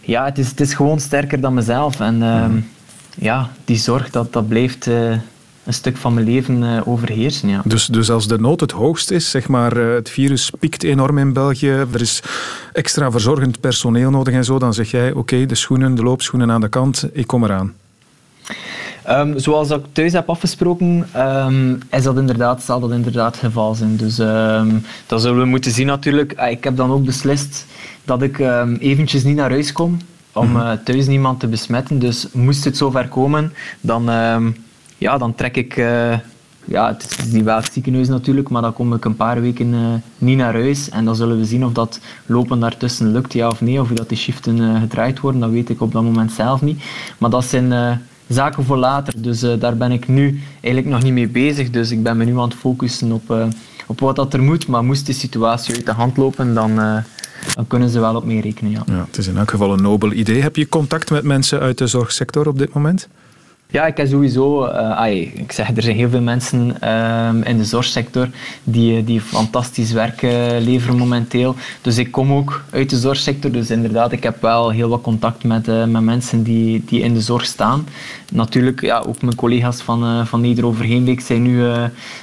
[0.01, 1.99] ja, het is, het is gewoon sterker dan mezelf.
[1.99, 2.59] En ehm,
[3.15, 4.87] ja, die zorg, dat, dat blijft
[5.63, 7.49] een stuk van mijn leven uh, overheersen.
[7.49, 7.61] Ja.
[7.65, 11.17] Dus, dus als de nood het hoogst is, zeg maar, uh, het virus piekt enorm
[11.17, 12.23] in België, er is
[12.73, 16.61] extra verzorgend personeel nodig en zo, dan zeg jij, oké, de schoenen, de loopschoenen aan
[16.61, 17.73] de kant, ik kom eraan.
[19.09, 23.75] Um, zoals ik thuis heb afgesproken, um, is dat inderdaad, zal dat inderdaad het geval
[23.75, 23.97] zijn.
[23.97, 26.33] Dus um, dat zullen we moeten zien natuurlijk.
[26.35, 27.65] Ah, ik heb dan ook beslist
[28.05, 28.39] dat ik
[28.79, 29.97] eventjes niet naar huis kom,
[30.33, 31.99] om uh, thuis niemand te besmetten.
[31.99, 34.09] Dus moest het zover komen, dan
[34.97, 35.77] ja, dan trek ik...
[35.77, 36.17] Uh,
[36.65, 39.79] ja, het is wel het ziekenhuis natuurlijk, maar dan kom ik een paar weken uh,
[40.17, 40.89] niet naar huis.
[40.89, 43.81] En dan zullen we zien of dat lopen daartussen lukt, ja of nee.
[43.81, 46.83] Of dat die shiften uh, gedraaid worden, dat weet ik op dat moment zelf niet.
[47.17, 49.13] Maar dat zijn zaken voor later.
[49.17, 51.69] Dus daar ben ik nu eigenlijk nog niet mee bezig.
[51.69, 53.35] Dus ik ben me nu aan het focussen op,
[53.87, 54.67] op wat dat er moet.
[54.67, 56.75] Maar moest de situatie uit de hand lopen, dan,
[57.55, 58.71] dan kunnen ze wel op mee rekenen.
[58.71, 58.83] Ja.
[58.85, 60.41] Ja, het is in elk geval een nobel idee.
[60.41, 63.07] Heb je contact met mensen uit de zorgsector op dit moment?
[63.73, 64.65] Ja, ik heb sowieso...
[64.65, 68.27] Uh, ik zeg, er zijn heel veel mensen uh, in de zorgsector
[68.63, 70.21] die, die fantastisch werk
[70.59, 71.55] leveren momenteel.
[71.81, 73.51] Dus ik kom ook uit de zorgsector.
[73.51, 77.13] Dus inderdaad, ik heb wel heel wat contact met, uh, met mensen die, die in
[77.13, 77.87] de zorg staan.
[78.31, 81.63] Natuurlijk, ja, ook mijn collega's van, van Neder-Overheenbeek zijn nu...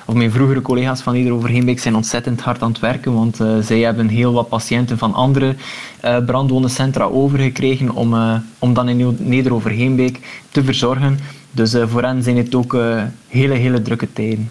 [0.05, 3.15] of mijn vroegere collega's van Neder-Overheenbeek zijn ontzettend hard aan het werken.
[3.15, 5.55] Want zij hebben heel wat patiënten van andere
[6.27, 8.15] brandwondencentra overgekregen om,
[8.59, 11.19] om dan in Neder-Overheenbeek te verzorgen.
[11.51, 14.51] Dus uh, voor hen zijn het ook uh, hele, hele drukke tijden.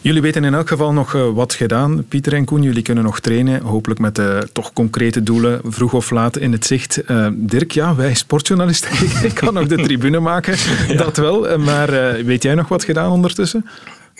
[0.00, 2.62] Jullie weten in elk geval nog uh, wat gedaan, Pieter en Koen.
[2.62, 4.20] Jullie kunnen nog trainen, hopelijk met
[4.52, 7.02] toch concrete doelen, vroeg of laat in het zicht.
[7.32, 8.90] Dirk, ja, wij sportjournalisten,
[9.28, 10.56] ik kan nog de tribune maken,
[10.96, 11.58] dat wel.
[11.58, 11.90] Maar
[12.24, 13.66] weet jij nog wat gedaan ondertussen?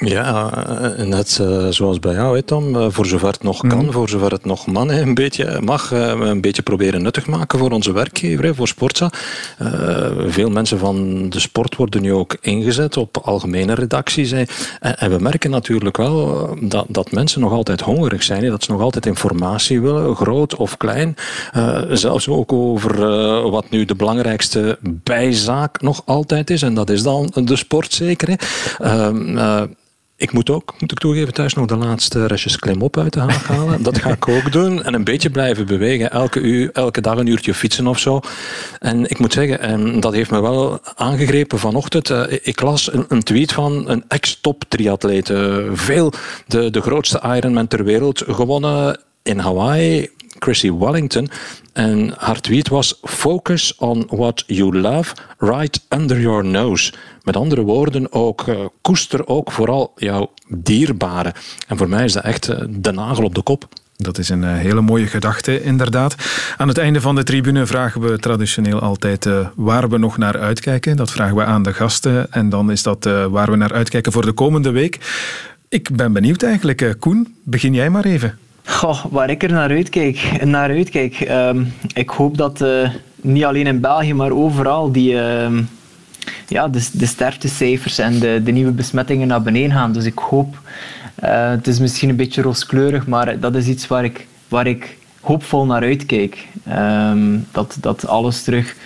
[0.00, 0.50] Ja,
[0.96, 2.76] eh, net uh, zoals bij jou, hè, Tom.
[2.76, 3.92] Uh, voor zover het nog kan, mm.
[3.92, 7.92] voor zover het nog man, een beetje mag, een beetje proberen nuttig maken voor onze
[7.92, 9.10] werkgever, voor Sportza.
[10.26, 14.32] veel mensen van de sport worden nu ook ingezet op algemene redacties.
[14.32, 14.46] En,
[15.10, 19.06] we merken natuurlijk wel dat, dat mensen nog altijd hongerig zijn, dat ze nog altijd
[19.06, 21.16] informatie willen, groot of klein.
[21.90, 23.00] zelfs ook over
[23.50, 28.38] wat nu de belangrijkste bijzaak nog altijd is, en dat is dan de sport zeker.
[30.20, 33.20] Ehm, ik moet ook, moet ik toegeven, thuis nog de laatste restjes klimop uit de
[33.20, 33.82] haag halen.
[33.82, 34.82] Dat ga ik ook doen.
[34.82, 36.10] En een beetje blijven bewegen.
[36.10, 38.20] Elke, uur, elke dag een uurtje fietsen of zo.
[38.78, 42.10] En ik moet zeggen, en dat heeft me wel aangegrepen vanochtend.
[42.10, 45.32] Eh, ik las een, een tweet van een ex-top triatleet.
[45.72, 46.12] Veel,
[46.46, 50.10] de, de grootste Ironman ter wereld gewonnen in Hawaii
[50.40, 51.28] Chrissy Wellington.
[51.72, 56.92] En haar tweet was: Focus on what you love right under your nose.
[57.22, 61.34] Met andere woorden, ook uh, koester ook vooral jouw dierbare.
[61.68, 63.68] En voor mij is dat echt uh, de nagel op de kop.
[63.96, 66.14] Dat is een hele mooie gedachte, inderdaad.
[66.56, 70.96] Aan het einde van de tribune vragen we traditioneel altijd waar we nog naar uitkijken.
[70.96, 72.32] Dat vragen we aan de gasten.
[72.32, 74.98] En dan is dat waar we naar uitkijken voor de komende week.
[75.68, 76.94] Ik ben benieuwd eigenlijk.
[76.98, 78.38] Koen, begin jij maar even.
[78.64, 80.44] Goh, waar ik er naar uitkijk.
[80.44, 81.20] Naar uitkijk.
[81.30, 82.64] Um, ik hoop dat
[83.20, 85.62] niet alleen in België, maar overal die, ehm,
[86.48, 89.92] ja, de, de sterftecijfers en de, de nieuwe besmettingen naar beneden gaan.
[89.92, 90.58] Dus ik hoop
[91.24, 94.98] uh, het is misschien een beetje rooskleurig, maar dat is iets waar ik, waar ik
[95.20, 96.48] hoopvol naar uitkijk.
[96.68, 98.76] Um, dat, dat alles terug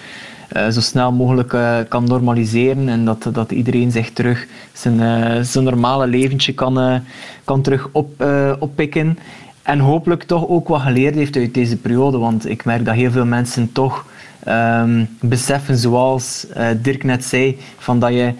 [0.57, 1.57] uh, zo snel mogelijk
[1.89, 7.03] kan normaliseren en dat, dat iedereen zich terug zijn, zijn normale leventje kan,
[7.45, 8.25] kan terug op,
[8.59, 9.19] oppikken.
[9.65, 13.11] En hopelijk toch ook wat geleerd heeft uit deze periode, want ik merk dat heel
[13.11, 14.05] veel mensen toch
[14.49, 18.33] um, beseffen, zoals uh, Dirk net zei, van dat je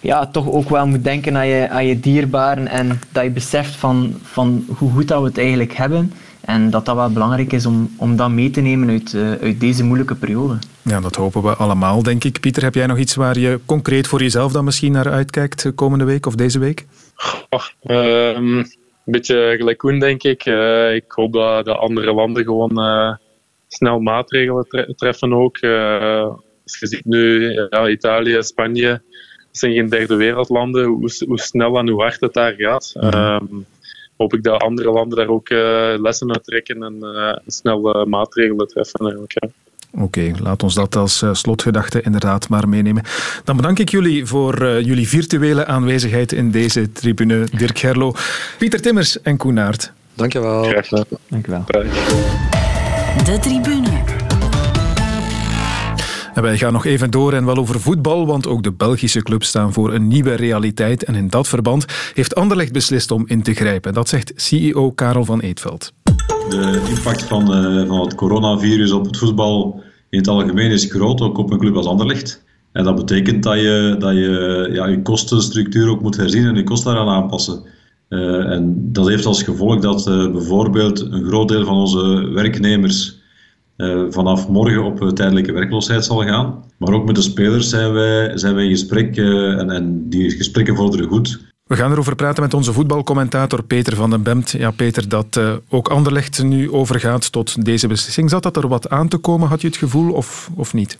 [0.00, 3.76] ja, toch ook wel moet denken aan je, aan je dierbaren en dat je beseft
[3.76, 6.12] van, van hoe goed dat we het eigenlijk hebben.
[6.40, 9.60] En dat dat wel belangrijk is om, om dat mee te nemen uit, uh, uit
[9.60, 10.58] deze moeilijke periode.
[10.82, 12.40] Ja, dat hopen we allemaal, denk ik.
[12.40, 15.72] Pieter, heb jij nog iets waar je concreet voor jezelf dan misschien naar uitkijkt eh,
[15.74, 16.86] komende week of deze week?
[17.48, 17.62] Oh,
[18.36, 18.64] um,
[19.04, 20.46] een beetje gelijk Koen, denk ik.
[20.46, 23.18] Uh, ik hoop dat de andere landen gewoon
[23.68, 25.62] snel maatregelen treffen ook.
[25.62, 29.00] Uh, als je ziet nu, ja, Italië, Spanje, dat
[29.50, 32.94] zijn geen derde wereldlanden, hoe, hoe snel en hoe hard het daar gaat.
[33.00, 33.66] Um,
[34.16, 35.48] hoop ik dat andere landen daar ook
[36.00, 39.00] lessen uit trekken en snel maatregelen treffen.
[39.00, 39.48] Eigenlijk, ja.
[39.94, 43.02] Oké, okay, laat ons dat als uh, slotgedachte inderdaad maar meenemen.
[43.44, 47.46] Dan bedank ik jullie voor uh, jullie virtuele aanwezigheid in deze tribune.
[47.56, 48.14] Dirk Gerlo,
[48.58, 49.92] Pieter Timmers en Koen Naert.
[50.14, 50.64] Dankjewel.
[50.64, 51.04] Graag gedaan.
[51.28, 51.64] Dankjewel.
[53.24, 53.88] De tribune.
[56.34, 59.48] En wij gaan nog even door en wel over voetbal, want ook de Belgische clubs
[59.48, 61.04] staan voor een nieuwe realiteit.
[61.04, 61.84] En in dat verband
[62.14, 63.94] heeft Anderlecht beslist om in te grijpen.
[63.94, 65.92] Dat zegt CEO Karel van Eetveld.
[66.48, 71.20] De impact van, uh, van het coronavirus op het voetbal in het algemeen is groot,
[71.20, 72.44] ook op een club als Anderlecht.
[72.72, 76.94] En dat betekent dat je dat je, ja, kostenstructuur ook moet herzien en je kosten
[76.94, 77.62] daaraan aanpassen.
[78.08, 83.20] Uh, en dat heeft als gevolg dat uh, bijvoorbeeld een groot deel van onze werknemers
[84.10, 86.64] vanaf morgen op tijdelijke werkloosheid zal gaan.
[86.78, 90.76] Maar ook met de spelers zijn wij, zijn wij in gesprek en, en die gesprekken
[90.76, 91.51] vorderen goed.
[91.72, 94.50] We gaan erover praten met onze voetbalcommentator Peter van den Bemt.
[94.50, 98.30] Ja, Peter, dat ook Anderlecht nu overgaat tot deze beslissing.
[98.30, 100.98] Zat dat er wat aan te komen, had je het gevoel, of, of niet?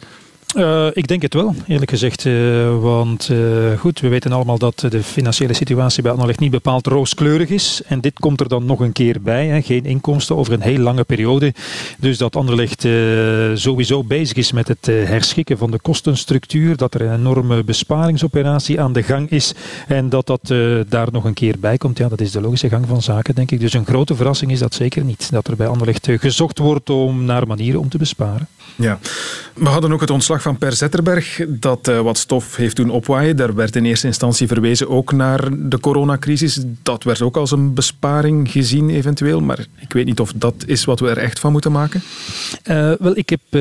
[0.57, 2.25] Uh, ik denk het wel, eerlijk gezegd.
[2.25, 6.87] Uh, want uh, goed, we weten allemaal dat de financiële situatie bij Anderlecht niet bepaald
[6.87, 7.83] rooskleurig is.
[7.87, 9.47] En dit komt er dan nog een keer bij.
[9.47, 9.63] Hè.
[9.63, 11.55] Geen inkomsten over een heel lange periode.
[11.99, 12.87] Dus dat Anderlecht
[13.55, 16.77] sowieso bezig is met het herschikken van de kostenstructuur.
[16.77, 19.55] Dat er een enorme besparingsoperatie aan de gang is.
[19.89, 20.55] En dat dat
[20.89, 21.99] daar nog een keer bij komt.
[21.99, 23.61] Ja, dat is de logische gang van zaken, denk ik.
[23.61, 25.29] Dus een grote verrassing is dat zeker niet.
[25.31, 28.49] Dat er bij Anderlecht gezocht wordt om naar manieren om te besparen.
[28.77, 28.99] Ja,
[29.55, 33.37] we hadden ook het ontslag van Per Zetterberg dat uh, wat stof heeft doen opwaaien.
[33.37, 36.61] Daar werd in eerste instantie verwezen ook naar de coronacrisis.
[36.83, 39.41] Dat werd ook als een besparing gezien eventueel.
[39.41, 42.03] Maar ik weet niet of dat is wat we er echt van moeten maken.
[42.65, 43.61] Uh, wel, ik heb uh,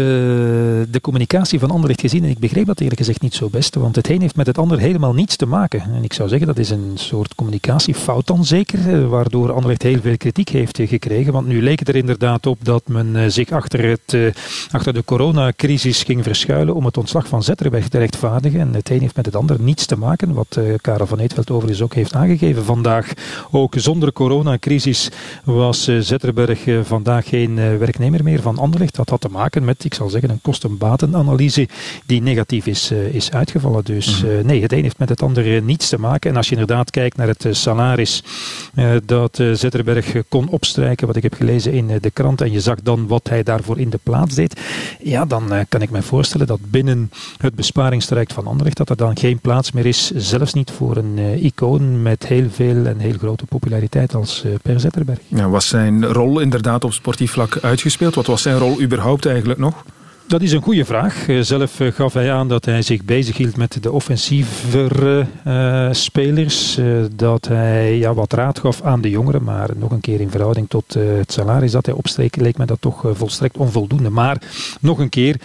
[0.91, 3.75] de communicatie van Anderlecht gezien en ik begreep dat eerlijk gezegd niet zo best.
[3.75, 5.81] Want het een heeft met het ander helemaal niets te maken.
[5.81, 9.09] En ik zou zeggen dat is een soort communicatiefout dan zeker.
[9.09, 11.33] Waardoor Anderlecht heel veel kritiek heeft gekregen.
[11.33, 14.35] Want nu leek het er inderdaad op dat men zich achter, het,
[14.71, 18.59] achter de coronacrisis ging verschuilen om het ontslag van Zetterberg te rechtvaardigen.
[18.59, 21.51] En het een heeft met het ander niets te maken, wat uh, Karel van Eetveld
[21.51, 23.13] overigens ook heeft aangegeven vandaag.
[23.51, 25.09] Ook zonder coronacrisis
[25.43, 28.95] was uh, Zetterberg uh, vandaag geen werknemer meer van Anderlecht.
[28.95, 31.67] Dat had te maken met, ik zal zeggen, een kosten-batenanalyse
[32.05, 33.83] die negatief is, is uitgevallen.
[33.83, 34.45] Dus mm-hmm.
[34.45, 36.29] nee, het een heeft met het ander niets te maken.
[36.29, 38.23] En als je inderdaad kijkt naar het salaris
[39.05, 43.07] dat Zetterberg kon opstrijken, wat ik heb gelezen in de krant, en je zag dan
[43.07, 44.59] wat hij daarvoor in de plaats deed,
[44.99, 49.17] ja, dan kan ik me voorstellen dat binnen het besparingstraject van Anderlecht dat er dan
[49.17, 53.17] geen plaats meer is, zelfs niet voor een uh, icoon met heel veel en heel
[53.17, 55.19] grote populariteit als uh, Per Zetterberg.
[55.27, 58.15] Ja, was zijn rol inderdaad op sportief vlak uitgespeeld?
[58.15, 59.83] Wat was zijn rol überhaupt eigenlijk nog?
[60.31, 61.27] Dat is een goede vraag.
[61.27, 66.79] Eh, zelf eh, gaf hij aan dat hij zich bezighield met de offensievere uh, spelers.
[67.15, 69.43] Dat hij ja, wat raad gaf aan de jongeren.
[69.43, 72.81] Maar nog een keer in verhouding tot het salaris dat hij opstreek, leek me dat
[72.81, 74.09] toch volstrekt onvoldoende.
[74.09, 74.41] Maar
[74.81, 75.35] nog een keer,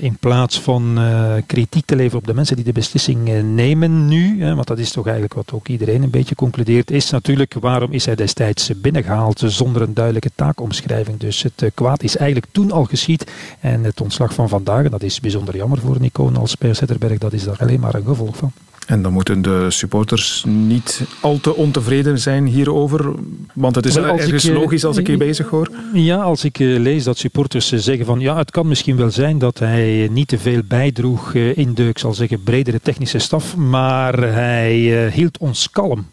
[0.00, 0.98] in plaats van
[1.46, 5.04] kritiek te leveren op de mensen die de beslissing nemen nu, want dat is toch
[5.04, 9.82] eigenlijk wat ook iedereen een beetje concludeert, is natuurlijk waarom is hij destijds binnengehaald zonder
[9.82, 11.18] een duidelijke taakomschrijving.
[11.18, 15.02] Dus het kwaad is eigenlijk toen al geschied en het ontslag van vandaag, en dat
[15.02, 18.36] is bijzonder jammer voor Nico als Per Zetterberg, dat is daar alleen maar een gevolg
[18.36, 18.52] van.
[18.86, 23.12] En dan moeten de supporters niet al te ontevreden zijn hierover.
[23.54, 25.70] Want het is Wel, ergens ik, logisch als ik je bezig hoor.
[25.92, 29.58] Ja, als ik lees dat supporters zeggen van ja, het kan misschien wel zijn dat
[29.58, 35.10] hij niet te veel bijdroeg in de, ik zal zeggen, bredere technische staf, maar hij
[35.12, 36.06] hield ons kalm.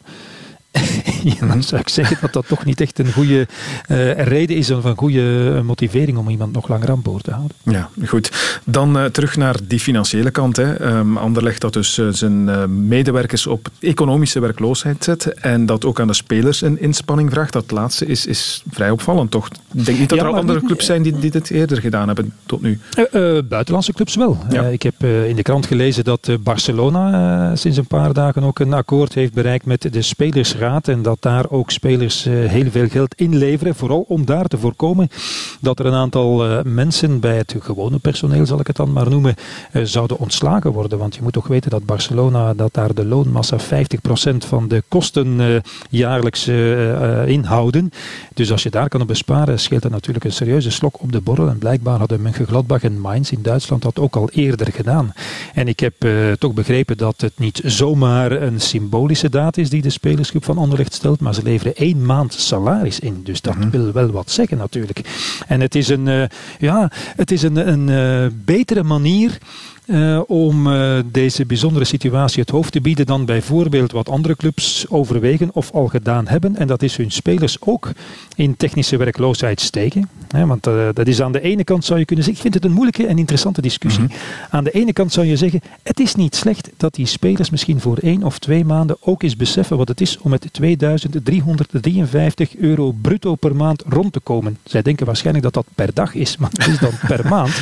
[1.40, 3.48] ja, dan zou ik zeggen dat dat toch niet echt een goede
[3.88, 7.32] uh, reden is of een goede eh, motivering om iemand nog langer aan boord te
[7.32, 7.58] houden.
[7.64, 8.60] Ja, goed.
[8.64, 10.58] Dan uh, terug naar die financiële kant.
[10.58, 10.98] Hè.
[10.98, 16.08] Um, Anderlecht dat dus uh, zijn medewerkers op economische werkloosheid zet en dat ook aan
[16.08, 17.54] de spelers een inspanning vraagt.
[17.54, 19.48] Dat laatste is, is vrij opvallend, toch?
[19.74, 22.08] Ik denk niet dat ja, er al andere clubs zijn die, die dit eerder gedaan
[22.08, 22.80] hebben tot nu.
[23.50, 24.38] buitenlandse clubs wel.
[24.50, 24.64] Ja.
[24.64, 29.14] ik heb in de krant gelezen dat Barcelona sinds een paar dagen ook een akkoord
[29.14, 30.02] heeft bereikt met de
[30.78, 33.76] en dat daar ook spelers uh, heel veel geld inleveren.
[33.76, 35.10] Vooral om daar te voorkomen
[35.62, 39.10] dat er een aantal uh, mensen bij het gewone personeel, zal ik het dan maar
[39.10, 39.36] noemen,
[39.74, 40.98] uh, zouden ontslagen worden.
[40.98, 43.64] Want je moet toch weten dat Barcelona, dat daar de loonmassa 50%
[44.38, 46.48] van de kosten jaarlijks
[47.26, 47.92] inhouden.
[48.34, 51.22] Dus als je daar kan op besparen, scheelt dat natuurlijk een serieuze slok op de
[51.22, 51.48] borrel.
[51.48, 55.14] En blijkbaar hadden Mönchengladbach en Mainz in Duitsland dat ook al eerder gedaan.
[55.54, 55.94] En ik heb
[56.40, 60.94] toch begrepen dat het niet zomaar een symbolische daad is die de spelersgroep van Anderlecht
[60.94, 63.24] stelt, maar ze leveren één maand salaris in.
[63.24, 63.70] Dus dat mhm.
[63.70, 65.02] wil wel wat zeggen natuurlijk.
[65.48, 66.24] En het is een, uh,
[66.60, 69.38] ja, het is een, een uh, betere manier
[69.90, 74.86] uh, om uh, deze bijzondere situatie het hoofd te bieden dan bijvoorbeeld wat andere clubs
[74.90, 76.56] overwegen of al gedaan hebben.
[76.56, 77.92] En dat is hun spelers ook
[78.36, 80.10] in technische werkloosheid steken.
[80.30, 82.72] Want uh, dat is aan de ene kant zou je kunnen zeggen, ik vind het
[82.72, 84.04] een moeilijke en interessante discussie.
[84.04, 84.18] Mm -hmm.
[84.50, 87.80] Aan de ene kant zou je zeggen, het is niet slecht dat die spelers misschien
[87.80, 92.96] voor één of twee maanden ook eens beseffen wat het is om met 2353 euro
[93.02, 94.58] bruto per maand rond te komen.
[94.64, 97.62] Zij denken waarschijnlijk dat dat per dag is, maar dat is dan per maand.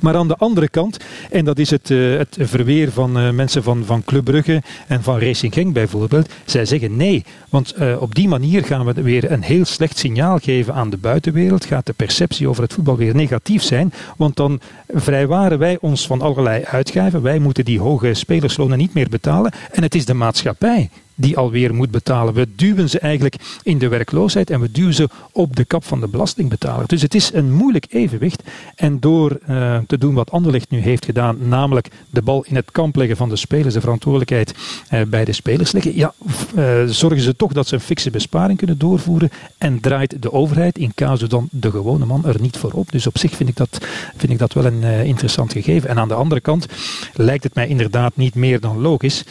[0.00, 0.96] Maar aan de andere kant,
[1.30, 5.02] en dat is het, uh, het verweer van uh, mensen van, van Club Brugge en
[5.02, 6.32] van Racing Genk bijvoorbeeld.
[6.44, 10.38] Zij zeggen nee, want uh, op die manier gaan we weer een heel slecht signaal
[10.38, 11.64] geven aan de buitenwereld.
[11.64, 16.20] Gaat de perceptie over het voetbal weer negatief zijn, want dan vrijwaren wij ons van
[16.20, 17.22] allerlei uitgaven.
[17.22, 20.90] Wij moeten die hoge spelerslonen niet meer betalen en het is de maatschappij
[21.20, 22.34] die alweer moet betalen.
[22.34, 26.00] We duwen ze eigenlijk in de werkloosheid en we duwen ze op de kap van
[26.00, 26.86] de belastingbetaler.
[26.86, 28.42] Dus het is een moeilijk evenwicht.
[28.76, 32.70] En door uh, te doen wat Anderlecht nu heeft gedaan, namelijk de bal in het
[32.70, 34.54] kamp leggen van de spelers, de verantwoordelijkheid
[34.92, 36.14] uh, bij de spelers leggen, ja,
[36.56, 40.78] uh, zorgen ze toch dat ze een fikse besparing kunnen doorvoeren en draait de overheid
[40.78, 42.92] in casu dan de gewone man er niet voor op.
[42.92, 45.88] Dus op zich vind ik dat, vind ik dat wel een interessant gegeven.
[45.88, 46.66] En aan de andere kant
[47.14, 49.24] lijkt het mij inderdaad niet meer dan logisch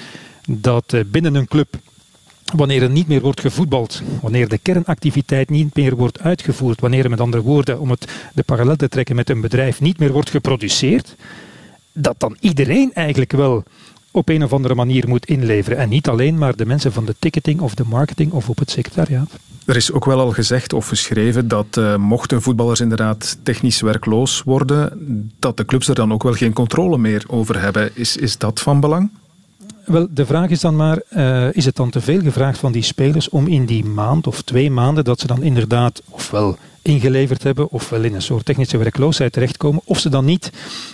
[0.52, 1.76] dat eh, binnen een club
[2.56, 7.10] wanneer er niet meer wordt gevoetbald, wanneer de kernactiviteit niet meer wordt uitgevoerd, wanneer er
[7.10, 10.30] met andere woorden, om het de parallel te trekken met een bedrijf, niet meer wordt
[10.30, 11.16] geproduceerd,
[11.91, 13.64] dat dan iedereen eigenlijk wel
[14.12, 15.78] op een of andere manier moet inleveren.
[15.78, 18.72] En niet alleen maar de mensen van de ticketing of de marketing of op het
[18.72, 19.30] secretariaat.
[19.66, 24.43] Er is ook wel al gezegd of geschreven dat uh, mochten voetballers inderdaad technisch werkloos
[24.43, 27.91] worden, dat de clubs er dan ook wel geen controle meer over hebben.
[27.93, 29.10] Is, is dat van belang?
[29.90, 32.82] Wel, de vraag is dan maar, uh, is het dan te veel gevraagd van die
[32.82, 37.69] spelers om in die maand of twee maanden dat ze dan inderdaad ofwel ingeleverd hebben,
[37.69, 40.51] ofwel in een soort technische werkloosheid terechtkomen, of ze dan niet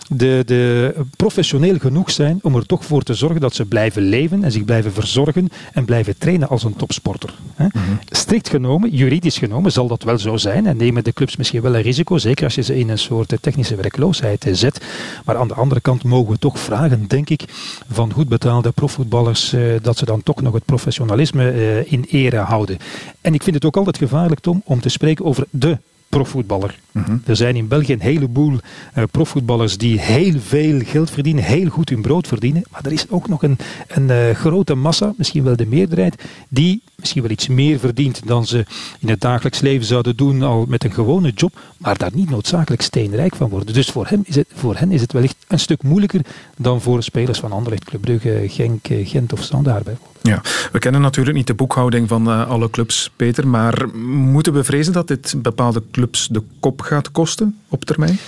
[0.08, 4.44] de, de professioneel genoeg zijn om er toch voor te zorgen dat ze blijven leven
[4.44, 7.34] en zich blijven verzorgen en blijven trainen als een topsporter.
[7.58, 8.00] Mm -hmm.
[8.10, 11.76] Strikt genomen, juridisch genomen, zal dat wel zo zijn en nemen de clubs misschien wel
[11.76, 14.86] een risico, zeker als je ze in een soort technische werkloosheid zet.
[15.26, 17.44] Maar aan de andere kant mogen we toch vragen, denk ik,
[17.90, 22.38] van goed betaalde profvoetballers, eh, dat ze dan toch nog het professionalisme eh, in ere
[22.38, 22.78] houden.
[23.26, 25.78] En ik vind het ook altijd gevaarlijk, Tom, om te spreken over de
[26.10, 26.80] profvoetballer.
[26.92, 27.22] Mm -hmm.
[27.26, 28.58] Er zijn in België een heleboel
[28.98, 32.64] uh, profvoetballers die heel veel geld verdienen, heel goed hun brood verdienen.
[32.72, 33.58] Maar er is ook nog een,
[33.88, 38.46] een uh, grote massa, misschien wel de meerderheid, die misschien wel iets meer verdient dan
[38.46, 38.66] ze
[39.00, 42.82] in het dagelijks leven zouden doen al met een gewone job, maar daar niet noodzakelijk
[42.82, 43.74] steenrijk van worden.
[43.74, 46.22] Dus voor, hem is het, voor hen is het wellicht een stuk moeilijker
[46.58, 50.15] dan voor spelers van Anderlecht, Club Brugge, Genk, Gent of Standaard bijvoorbeeld.
[50.26, 54.64] Ja, we kennen natuurlijk niet de boekhouding van uh, alle clubs, Peter, maar moeten we
[54.64, 58.20] vrezen dat dit bepaalde clubs de kop gaat kosten op termijn?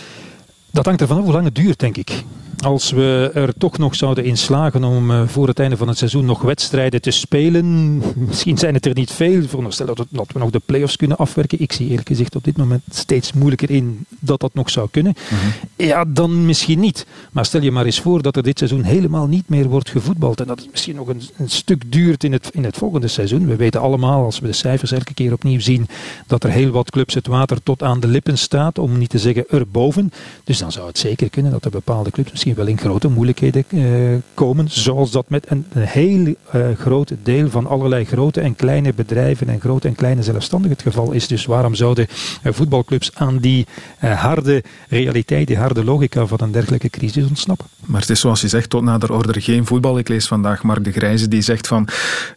[0.71, 2.23] Dat hangt ervan af hoe lang het duurt, denk ik.
[2.57, 6.25] Als we er toch nog zouden inslagen om uh, voor het einde van het seizoen
[6.25, 7.97] nog wedstrijden te spelen,
[8.27, 11.61] misschien zijn het er niet veel, veronderstel dat, dat we nog de play-offs kunnen afwerken.
[11.61, 15.15] Ik zie eerlijk gezegd op dit moment steeds moeilijker in dat dat nog zou kunnen.
[15.29, 15.85] Mm -hmm.
[15.87, 17.05] Ja, dan misschien niet.
[17.31, 20.39] Maar stel je maar eens voor dat er dit seizoen helemaal niet meer wordt gevoetbald
[20.39, 23.47] en dat het misschien nog een, een stuk duurt in het, in het volgende seizoen.
[23.47, 25.87] We weten allemaal, als we de cijfers elke keer opnieuw zien,
[26.27, 29.19] dat er heel wat clubs het water tot aan de lippen staat, om niet te
[29.19, 30.11] zeggen erboven.
[30.43, 33.63] Dus dan zou het zeker kunnen dat er bepaalde clubs misschien wel in grote moeilijkheden
[33.69, 33.83] uh,
[34.33, 39.49] komen, zoals dat met een, heel uh, groot deel van allerlei grote en kleine bedrijven
[39.49, 41.27] en grote en kleine zelfstandigen het geval is.
[41.27, 42.07] Dus waarom zouden
[42.43, 43.65] uh, voetbalclubs aan die
[43.99, 47.65] harde realiteit, die harde logica van een dergelijke crisis ontsnappen?
[47.85, 49.97] Maar het is zoals je zegt, tot nader order geen voetbal.
[49.97, 51.87] Ik lees vandaag Mark de Grijze die zegt van,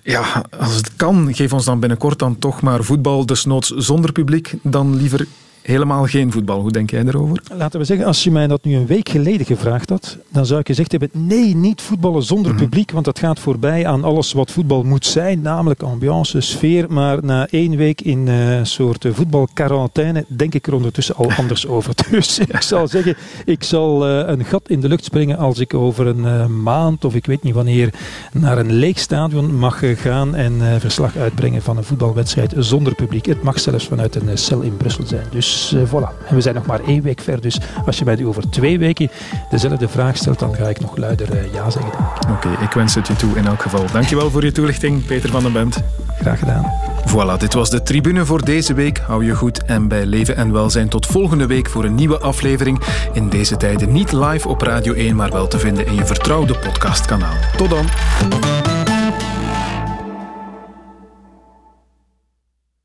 [0.02, 4.54] ja, als het kan, geef ons dan binnenkort dan toch maar voetbal, desnoods zonder publiek,
[4.62, 5.26] dan liever
[5.70, 6.60] helemaal geen voetbal.
[6.60, 7.42] Hoe denk jij daarover?
[7.54, 10.60] Laten we zeggen, als je mij dat nu een week geleden gevraagd had, dan zou
[10.60, 12.68] ik gezegd hebben: nee, niet voetballen zonder mm-hmm.
[12.68, 16.92] publiek, want dat gaat voorbij aan alles wat voetbal moet zijn, namelijk ambiance, sfeer.
[16.92, 21.66] Maar na één week in een uh, soort voetbalquarantaine denk ik er ondertussen al anders
[21.76, 21.94] over.
[22.10, 25.74] Dus ik zal zeggen, ik zal uh, een gat in de lucht springen als ik
[25.74, 27.94] over een uh, maand of ik weet niet wanneer
[28.32, 33.26] naar een leeg stadion mag gaan en verslag uitbrengen van een voetbalwedstrijd zonder publiek.
[33.26, 35.26] Het mag zelfs vanuit een cel in Brussel zijn.
[35.30, 36.28] Dus dus uh, voilà.
[36.28, 37.40] En we zijn nog maar één week ver.
[37.40, 39.10] Dus als je mij nu over twee weken
[39.50, 41.92] dezelfde vraag stelt, dan ga ik nog luider uh, ja zeggen.
[42.22, 43.84] Oké, okay, ik wens het je toe in elk geval.
[43.92, 45.82] Dankjewel voor je toelichting, Peter van den Bent.
[46.20, 46.72] Graag gedaan.
[47.06, 48.98] Voilà, dit was de tribune voor deze week.
[48.98, 52.80] Hou je goed en bij leven en welzijn tot volgende week voor een nieuwe aflevering.
[53.12, 56.54] In deze tijden niet live op Radio 1, maar wel te vinden in je vertrouwde
[56.58, 57.36] podcastkanaal.
[57.56, 58.69] Tot dan.